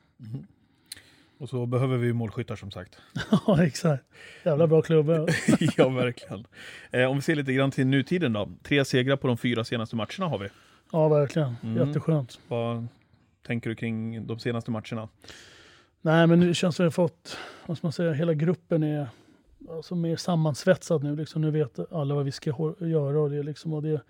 [1.38, 2.98] Och så behöver vi målskyttar som sagt.
[3.46, 4.04] Ja, exakt.
[4.44, 5.26] Jävla bra klubba.
[5.76, 6.46] ja, verkligen.
[6.90, 8.48] Eh, om vi ser lite grann till nutiden då.
[8.62, 10.48] Tre segrar på de fyra senaste matcherna har vi.
[10.92, 11.56] Ja, verkligen.
[11.62, 11.86] Mm.
[11.86, 12.40] Jätteskönt.
[12.48, 12.86] Vad
[13.46, 15.08] tänker du kring de senaste matcherna?
[16.00, 18.82] Nej, men det känns som att vi har fått, vad ska man säga, hela gruppen
[18.82, 19.08] är
[19.70, 21.16] alltså mer sammansvetsad nu.
[21.16, 21.42] Liksom.
[21.42, 24.00] Nu vet alla vad vi ska göra och det, liksom, och det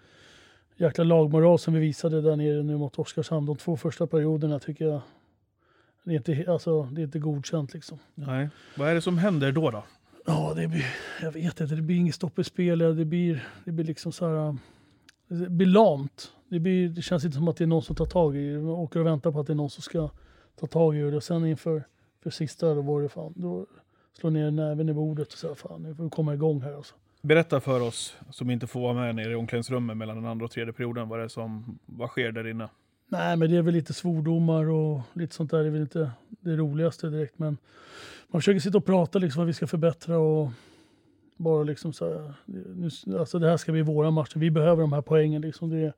[0.76, 3.46] jäkla lagmoral som vi visade där nere nu mot Oskarshamn.
[3.46, 5.00] De två första perioderna tycker jag,
[6.04, 7.98] det är inte, alltså, det är inte godkänt liksom.
[8.14, 8.48] Nej.
[8.76, 9.70] Vad är det som händer då?
[9.70, 9.84] då?
[10.26, 10.86] Ja, det blir,
[11.22, 12.96] jag vet inte, det blir inget stopp i spelet.
[12.96, 14.56] Det blir, det blir liksom så här,
[15.28, 16.32] det blir lamt.
[16.48, 18.58] Det, blir, det känns inte som att det är någon som tar tag i det.
[18.58, 20.10] Man åker och väntar på att det är någon som ska
[20.60, 21.16] ta tag i det.
[21.16, 21.82] Och sen inför
[22.26, 23.66] för sista, då var det fan, då
[24.12, 26.94] slår ner näven i bordet och säger fan, nu får vi komma igång här alltså.
[27.22, 30.50] Berätta för oss som inte får vara med nere i omklädningsrummet mellan den andra och
[30.50, 31.08] tredje perioden.
[31.08, 32.68] Vad, det som, vad sker där inne?
[33.08, 35.58] Nej, men det är väl lite svordomar och lite sånt där.
[35.58, 37.58] Det är väl inte det roligaste direkt, men
[38.28, 40.50] man försöker sitta och prata liksom vad vi ska förbättra och
[41.36, 42.34] bara liksom så här,
[43.04, 44.38] nu, alltså det här ska bli våra matcher.
[44.38, 45.70] Vi behöver de här poängen liksom.
[45.70, 45.92] Det,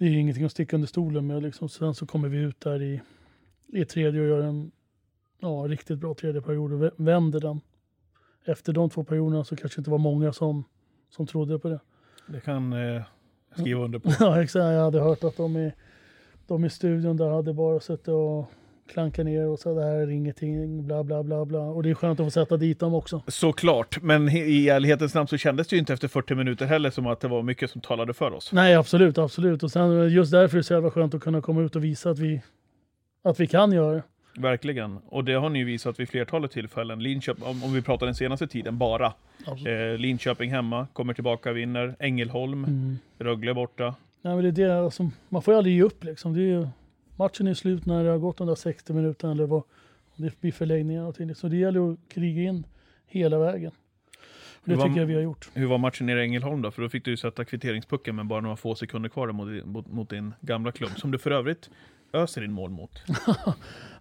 [0.00, 1.68] det är ingenting att sticka under stolen med liksom.
[1.68, 3.00] Sen så kommer vi ut där i,
[3.66, 4.70] i tredje och gör en
[5.40, 7.60] ja, riktigt bra tredje period och vä- vänder den.
[8.44, 10.64] Efter de två perioderna så kanske det inte var många som,
[11.10, 11.80] som trodde på det.
[12.26, 13.02] Det kan eh,
[13.56, 14.10] skriva under på.
[14.20, 14.62] Ja, exakt.
[14.62, 15.72] Jag hade hört att de i,
[16.46, 18.50] de i studion där hade bara suttit och
[18.90, 21.60] klankat ner och så det här är ingenting, bla bla bla bla.
[21.60, 23.22] Och det är skönt att få sätta dit dem också.
[23.26, 27.06] Såklart, men i ärlighetens namn så kändes det ju inte efter 40 minuter heller som
[27.06, 28.52] att det var mycket som talade för oss.
[28.52, 29.62] Nej, absolut, absolut.
[29.62, 32.10] Och sen just därför är det så jävla skönt att kunna komma ut och visa
[32.10, 32.42] att vi,
[33.22, 34.02] att vi kan göra det.
[34.38, 34.98] Verkligen.
[35.08, 37.02] Och det har ni ju visat vid flertalet tillfällen.
[37.02, 39.12] Linköping, om, om vi pratar den senaste tiden, bara.
[39.46, 41.94] Eh, Linköping hemma, kommer tillbaka, vinner.
[41.98, 42.98] Ängelholm, Mm.
[43.18, 43.94] Rögle borta.
[44.22, 46.34] Nej, men det är det, alltså, man får ju aldrig ge upp liksom.
[46.34, 46.66] Det är ju,
[47.24, 49.62] matchen är slut när det har gått de där 60 minuterna eller vad
[50.16, 51.34] om det blir förlängningar och till.
[51.34, 52.66] Så det gäller att kriga in
[53.06, 53.72] hela vägen.
[54.62, 55.50] Och det var- tycker jag vi har gjort.
[55.54, 56.70] Hur var matchen nere i Ängelholm då?
[56.70, 59.86] För då fick du ju sätta kvitteringspucken med bara några få sekunder kvar mot, mot,
[59.92, 61.70] mot din gamla klubb, som du för övrigt
[62.12, 63.02] öser in mål mot.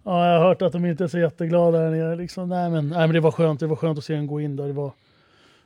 [0.04, 2.16] Ja, jag har hört att de inte är så jätteglada där nere.
[2.16, 2.50] Liksom.
[2.50, 3.60] Nej, men, nej, men det var skönt.
[3.60, 4.68] Det var skönt att se en gå in där.
[4.68, 4.92] Det var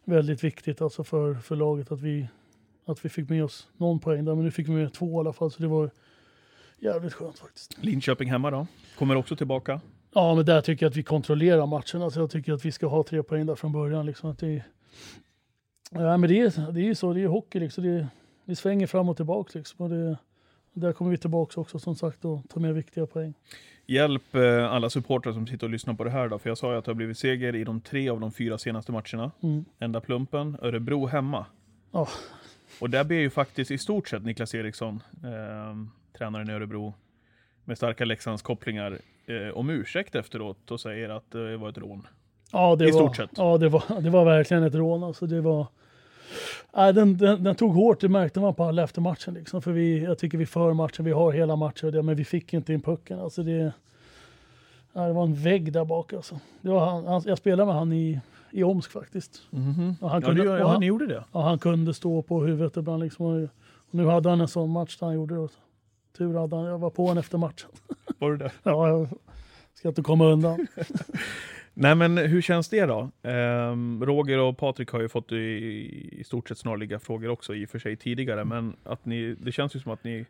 [0.03, 2.27] väldigt viktigt alltså för, för laget att vi,
[2.85, 4.35] att vi fick med oss någon poäng där.
[4.35, 5.89] Men nu fick vi med två i alla fall, så det var
[6.83, 7.77] jävligt skönt faktiskt.
[7.83, 8.67] Linköping hemma då?
[8.97, 9.81] Kommer också tillbaka.
[10.13, 12.01] Ja, men där tycker jag att vi kontrollerar matchen.
[12.01, 14.05] Alltså, jag tycker att vi ska ha tre poäng där från början.
[14.05, 14.63] Liksom, att det,
[15.91, 17.59] ja, men det, är, det är ju så, det är hockey.
[17.59, 17.83] Liksom.
[17.83, 18.07] Det,
[18.45, 19.59] vi svänger fram och tillbaka.
[19.59, 20.17] Liksom, och det,
[20.73, 23.33] där kommer vi tillbaka också som sagt och tar med viktiga poäng.
[23.85, 26.71] Hjälp eh, alla supportrar som sitter och lyssnar på det här då, för jag sa
[26.71, 29.31] ju att det har blivit seger i de tre av de fyra senaste matcherna.
[29.41, 29.65] Mm.
[29.79, 31.45] Enda plumpen, Örebro hemma.
[31.91, 32.07] Ja.
[32.81, 35.75] Och där ber ju faktiskt i stort sett Niklas Eriksson, eh,
[36.17, 36.93] tränaren i Örebro,
[37.65, 42.07] med starka Leksands kopplingar, eh, om ursäkt efteråt och säger att det var ett rån.
[42.51, 43.29] Ja, det I var, stort sett.
[43.37, 45.03] Ja, det var, det var verkligen ett rån.
[45.03, 45.67] Alltså, det var,
[46.75, 49.33] nej, den, den, den tog hårt, det märkte man på alla efter matchen.
[49.33, 52.25] Liksom, för vi, jag tycker vi för matchen, vi har hela matchen, det, men vi
[52.25, 53.19] fick inte in pucken.
[53.19, 53.73] Alltså, det,
[54.93, 56.13] ja, det var en vägg där bak.
[56.13, 56.39] Alltså.
[56.61, 58.19] Det var han, han, jag spelade med han i,
[58.51, 59.41] i Omsk faktiskt.
[59.49, 59.95] Mhm.
[60.01, 61.23] Och han, Ja, kunde, det, och ja, han, ni gjorde det.
[61.31, 63.03] ja, han kunde stå på huvudet ibland.
[63.03, 63.49] Liksom, och, och
[63.91, 65.47] nu hade han en sån match där han gjorde det.
[66.17, 67.69] Tur hade han, jag var på honom efter matchen.
[68.19, 68.51] Var det det?
[68.63, 69.07] Ja, jag
[69.73, 70.67] ska inte komma undan.
[71.73, 73.11] Nej men hur känns det då?
[73.21, 75.35] Ehm, Roger och Patrik har ju fått i,
[76.19, 79.51] i stort sett snarliga frågor också i och för sig tidigare, men att ni, det
[79.51, 80.25] känns ju som att ni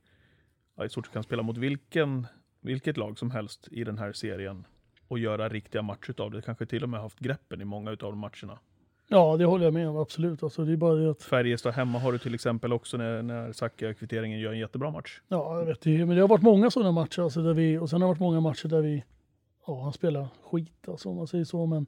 [0.77, 2.27] ja, i stort sett kan spela mot vilken,
[2.61, 4.65] vilket lag som helst i den här serien
[5.07, 6.41] och göra riktiga matcher av det.
[6.41, 8.59] Kanske till och med haft greppen i många av de matcherna.
[9.07, 10.43] Ja, det håller jag med om, absolut.
[10.43, 13.51] Alltså, det är bara det att Färjestad hemma har du till exempel också när, när
[13.51, 15.21] Zacka kvitteringen gör en jättebra match.
[15.27, 16.05] Ja, jag vet det.
[16.05, 17.21] Men det har varit många sådana matcher.
[17.21, 19.03] Alltså, där vi, och sen har det varit många matcher där vi,
[19.67, 21.65] ja, han spelar skit alltså, om man säger så.
[21.65, 21.85] Men,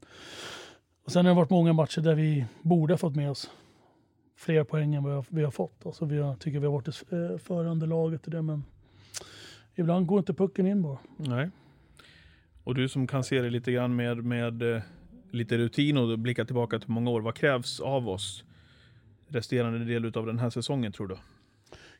[1.05, 3.51] och sen har det varit många matcher där vi borde ha fått med oss
[4.35, 5.85] fler poäng än vad vi har fått.
[5.85, 8.63] Alltså, vi har, tycker vi har varit det eh, förande laget i det, men
[9.75, 10.97] ibland går inte pucken in bara.
[11.17, 11.49] Nej.
[12.63, 14.81] Och du som kan se det lite grann med, med eh,
[15.35, 17.21] lite rutin och blicka tillbaka till många år.
[17.21, 18.43] Vad krävs av oss
[19.27, 21.17] resterande del av den här säsongen tror du?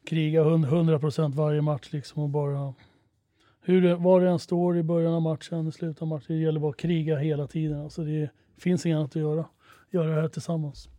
[0.07, 2.73] Kriga hund- 100% varje match liksom och bara
[3.61, 6.41] hur det, var det än står i början av matchen, i slutet av matchen, det
[6.41, 7.81] gäller bara att kriga hela tiden.
[7.81, 9.45] Alltså det finns inget annat att göra.
[9.91, 10.89] Göra det här tillsammans.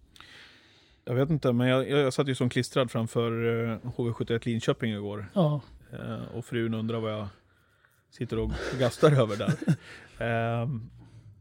[1.04, 3.30] Jag vet inte, men jag, jag satt ju som klistrad framför
[3.72, 5.26] eh, HV71 Linköping igår.
[5.34, 5.60] Ja,
[5.92, 7.28] Eh, och frun undrar vad jag
[8.10, 9.52] sitter och gastar över där.
[10.18, 10.90] Ehm,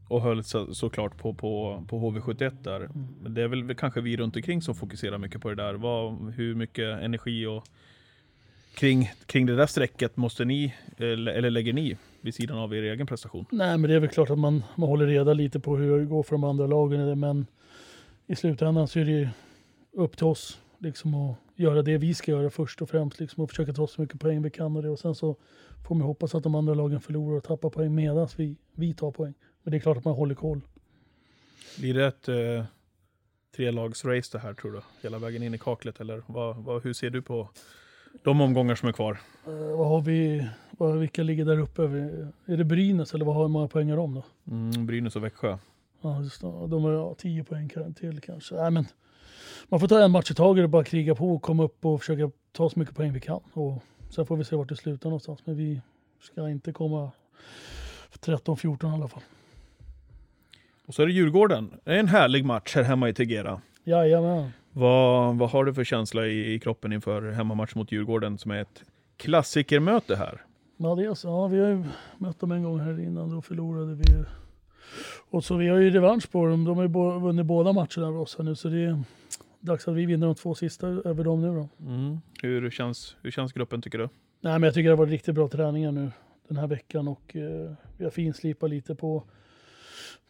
[0.08, 2.88] och höll så, såklart på, på, på HV71 där.
[3.22, 5.74] Men det är väl kanske vi runt omkring som fokuserar mycket på det där.
[5.74, 7.64] Vad, hur mycket energi och
[8.74, 12.82] kring, kring det där strecket måste ni, eller, eller lägger ni vid sidan av er
[12.82, 13.46] egen prestation?
[13.50, 16.04] nej men det är väl klart att man, man håller reda lite på hur det
[16.04, 17.20] går för de andra lagen.
[17.20, 17.46] Men
[18.26, 19.28] i slutändan så är det ju
[19.92, 23.20] upp till oss liksom att göra det vi ska göra först och främst.
[23.20, 24.90] Liksom, och försöka ta så mycket poäng vi kan och det.
[24.90, 25.36] Och sen så
[25.88, 29.10] får man hoppas att de andra lagen förlorar och tappar poäng medan vi, vi tar
[29.10, 29.34] poäng.
[29.66, 30.60] Men det är klart att man håller koll.
[31.78, 32.64] Blir det ett eh,
[33.56, 34.80] trelagsrace det här tror du?
[35.02, 37.48] Hela vägen in i kaklet eller vad, vad, hur ser du på
[38.22, 39.18] de omgångar som är kvar?
[39.46, 41.82] Eh, vad har vi, vad, vilka ligger där uppe?
[42.46, 44.22] Är det Brynäs eller vad har många poäng har de då?
[44.50, 45.58] Mm, Brynäs och Växjö.
[46.00, 46.46] Ja, just det.
[46.46, 48.54] De har ja, 10 poäng till kanske.
[48.54, 48.86] Nej, men
[49.68, 52.00] man får ta en match i taget och bara kriga på och komma upp och
[52.00, 53.40] försöka ta så mycket poäng vi kan.
[53.52, 55.40] Och sen får vi se vart det slutar någonstans.
[55.44, 55.80] Men vi
[56.20, 57.10] ska inte komma
[58.20, 59.22] 13-14 i alla fall.
[60.86, 61.70] Och så är det Djurgården.
[61.84, 63.60] Det är en härlig match här hemma i Tegera.
[63.84, 64.50] Jajamän.
[64.72, 68.60] Vad, vad har du för känsla i, i kroppen inför hemmamatch mot Djurgården som är
[68.60, 68.82] ett
[69.16, 70.42] klassikermöte här?
[70.76, 71.28] Ja, det är så.
[71.28, 71.84] Ja, vi har ju
[72.18, 73.30] mött dem en gång här innan.
[73.30, 74.02] Då förlorade vi.
[75.30, 76.64] Och så vi har ju revansch på dem.
[76.64, 78.54] De har ju bo- vunnit båda matcherna av oss här nu.
[78.54, 79.02] Så det är
[79.60, 81.68] dags att vi vinner de två sista över dem nu då.
[81.90, 82.18] Mm.
[82.42, 84.08] Hur, känns, hur känns gruppen tycker du?
[84.40, 86.10] Nej, men jag tycker det har varit riktigt bra träningar nu
[86.48, 89.24] den här veckan och eh, vi har finslipat lite på,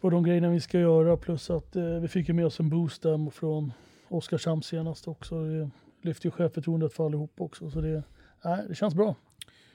[0.01, 1.17] på de grejerna vi ska göra.
[1.17, 3.73] Plus att eh, vi fick ju med oss en boost där från
[4.09, 5.45] Oskarshamn senast också.
[5.45, 5.71] Det
[6.03, 7.71] lyfter ju självförtroendet för allihop också.
[7.71, 8.03] Så det,
[8.45, 9.15] nej, det känns bra.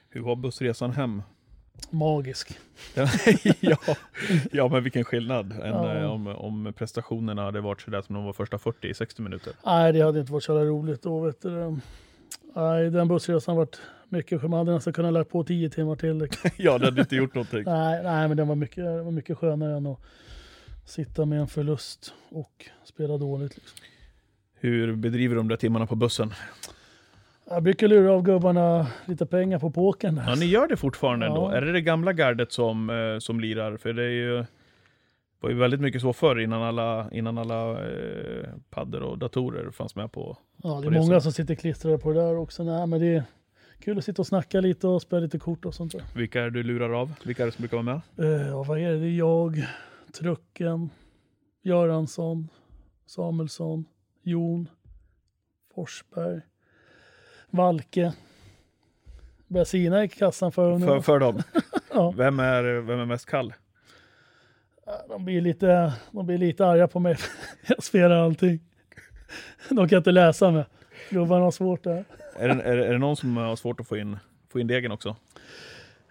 [0.08, 1.22] Hur var bussresan hem?
[1.90, 2.58] Magisk.
[2.94, 3.08] ja,
[4.52, 5.94] ja, men vilken skillnad än, Ja.
[5.96, 9.52] eh, om, om prestationerna hade varit sådär som de var första 40 i 60 minuter.
[9.66, 11.02] Nej, det hade inte varit så roligt.
[11.02, 11.76] Då, vet du,
[12.54, 13.80] nej, den bussresan varit
[14.12, 14.42] mycket.
[14.42, 16.28] Man hade nästan kunnat lägga på tio timmar till.
[16.56, 17.62] ja, det hade inte gjort någonting.
[17.66, 20.00] Nej, nej men den var mycket, det var mycket skönare än att
[20.84, 23.56] sitta med en förlust och spela dåligt.
[23.56, 23.78] Liksom.
[24.54, 26.32] Hur bedriver de där timmarna på bussen?
[27.44, 30.24] Jag brukar lura av gubbarna lite pengar på där.
[30.26, 31.40] Ja, ni gör det fortfarande ändå.
[31.40, 31.56] Ja.
[31.56, 33.76] Är det det gamla gardet som, eh, som lirar?
[33.76, 34.44] För det är ju,
[35.40, 39.96] var ju väldigt mycket så förr innan alla, innan alla eh, paddor och datorer fanns
[39.96, 40.36] med på.
[40.56, 42.62] Ja, det på är det många som sitter klistrade på det där också.
[42.64, 43.24] Nej, men det
[43.84, 46.02] kul att sitta och snacka lite och spela lite kort och sånt där.
[46.14, 47.12] Vilka är det du lurar av?
[47.24, 48.26] Vilka är det som brukar vara med?
[48.26, 48.98] Uh, ja, vad är det?
[48.98, 49.66] Det är jag,
[50.12, 50.90] Trucken,
[51.62, 52.48] Göransson,
[53.06, 53.84] Samuelsson,
[54.22, 54.68] Jon,
[55.74, 56.40] Forsberg,
[57.50, 58.12] Valke.
[59.46, 60.86] Börjar sina i kassan för nu.
[60.86, 61.42] För, för dem.
[61.94, 62.14] Ja.
[62.16, 63.54] Vem är, vem är mest kall?
[65.08, 67.16] De blir lite, de blir lite arga på mig.
[67.66, 68.60] Jag spelar allting.
[69.68, 70.64] De kan inte läsa mig.
[71.10, 72.04] Gubbarna har svårt där.
[72.36, 74.16] Är det, är, är det någon som har svårt att få in,
[74.52, 75.16] få in degen också?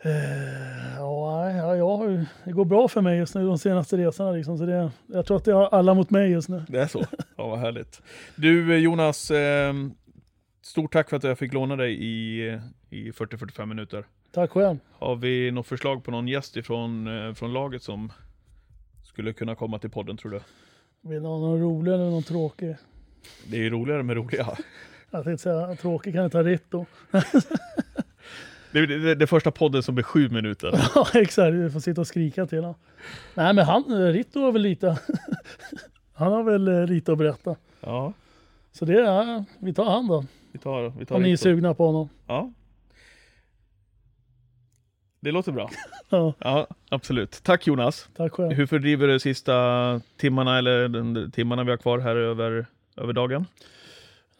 [0.04, 4.32] Eh, ja, jag det går bra för mig just nu de senaste resorna.
[4.32, 6.64] Liksom, så det, jag tror att det har alla mot mig just nu.
[6.68, 7.06] Det är så?
[7.36, 8.02] Ja, vad härligt.
[8.36, 9.74] Du eh, Jonas, eh,
[10.62, 12.42] stort tack för att jag fick låna dig i,
[12.90, 14.06] i 40-45 minuter.
[14.32, 14.78] Tack själv.
[15.00, 18.12] Har vi något förslag på någon gäst ifrån, eh, från laget som
[19.04, 20.40] skulle kunna komma till podden tror du?
[21.02, 22.76] Vill du ha någon rolig eller någon tråkig?
[23.46, 24.48] Det är ju roligare med roliga.
[25.12, 26.86] Jag tänkte säga tråkig kan ta Ritto.
[28.74, 30.72] Det är det, det, det första podden som blir sju minuter.
[30.96, 32.76] Ja exakt, vi får sitta och skrika till honom.
[33.36, 33.84] Nej men han,
[34.14, 34.88] Ritto har väl lite,
[36.14, 37.56] han har väl eh, lite att berätta.
[37.82, 38.14] Ja,
[38.72, 40.26] Så det är, vi tar han då.
[40.52, 42.10] vi tar, vi tar Om ni är sugna på honom.
[42.28, 42.52] Ja.
[45.20, 45.70] Det låter bra.
[46.10, 47.40] Ja, Ja, absolut.
[47.44, 48.10] Tack Jonas.
[48.16, 48.52] tack själv.
[48.52, 52.66] Hur fördriver du de sista timmarna eller de timmarna vi har kvar här över,
[52.98, 53.46] över dagen?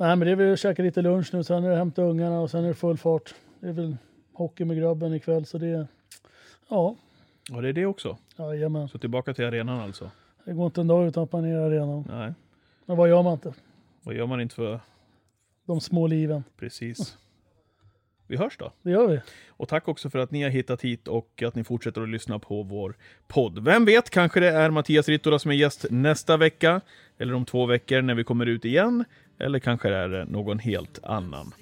[0.02, 2.40] Nej men det är väl att käka lite lunch nu, sen är det hämta ungarna
[2.40, 3.36] och sen är det full fart.
[3.60, 3.98] Det är väl
[4.34, 5.88] hockey med grabben ikväll så det är,
[6.70, 6.96] ja,
[7.50, 8.18] Ja, det är det också.
[8.38, 8.88] jajamän.
[8.88, 10.12] Så tillbaka till arenan alltså.
[10.46, 12.06] Det går inte en dag utan att man är i arenan.
[12.10, 12.34] Nej,
[12.86, 13.54] Men vad gör man inte?
[14.04, 14.80] vad gör man inte för
[15.66, 16.44] De små liven.
[16.60, 17.18] precis?
[18.28, 18.72] Vi hörs då.
[18.82, 19.20] Det gör vi.
[19.50, 22.40] Och tack också för att ni har hittat hit och att ni fortsätter att lyssna
[22.40, 22.98] på vår
[23.28, 23.64] podd.
[23.64, 26.82] Vem vet, kanske det är Mattias Rittola som är gäst nästa vecka,
[27.18, 29.06] eller om två veckor när vi kommer ut igen,
[29.42, 31.54] eller kanske är det någon helt annan.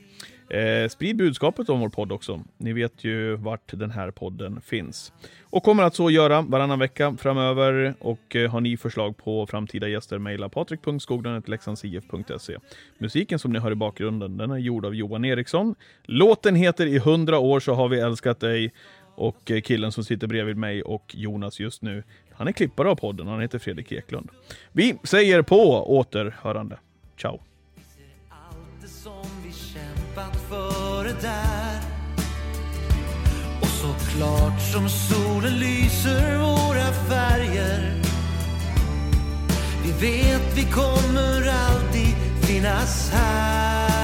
[0.50, 2.44] Eh, sprid budskapet om vår podd också.
[2.58, 5.14] Ni vet ju vart den här podden finns.
[5.44, 7.94] Och kommer att så göra varannan vecka framöver.
[8.00, 12.58] Och eh, har ni förslag på framtida gäster, mejla Patrik.skoglund.leksandsif.se.
[12.98, 15.76] Musiken som ni hör i bakgrunden, den är gjord av Johan Eriksson.
[16.04, 18.74] Låten heter I hundra år så har vi älskat dig.
[19.16, 22.96] Och eh, killen som sitter bredvid mig och Jonas just nu, han är klippare av
[22.96, 24.30] podden, han heter Fredrik Eklund.
[24.72, 26.78] Vi säger på återhörande.
[27.22, 27.49] Ciao!
[31.22, 31.82] Där.
[33.62, 38.02] Och så klart som solen lyser våra färger.
[39.84, 43.99] Vi vet vi kommer alltid finnas här.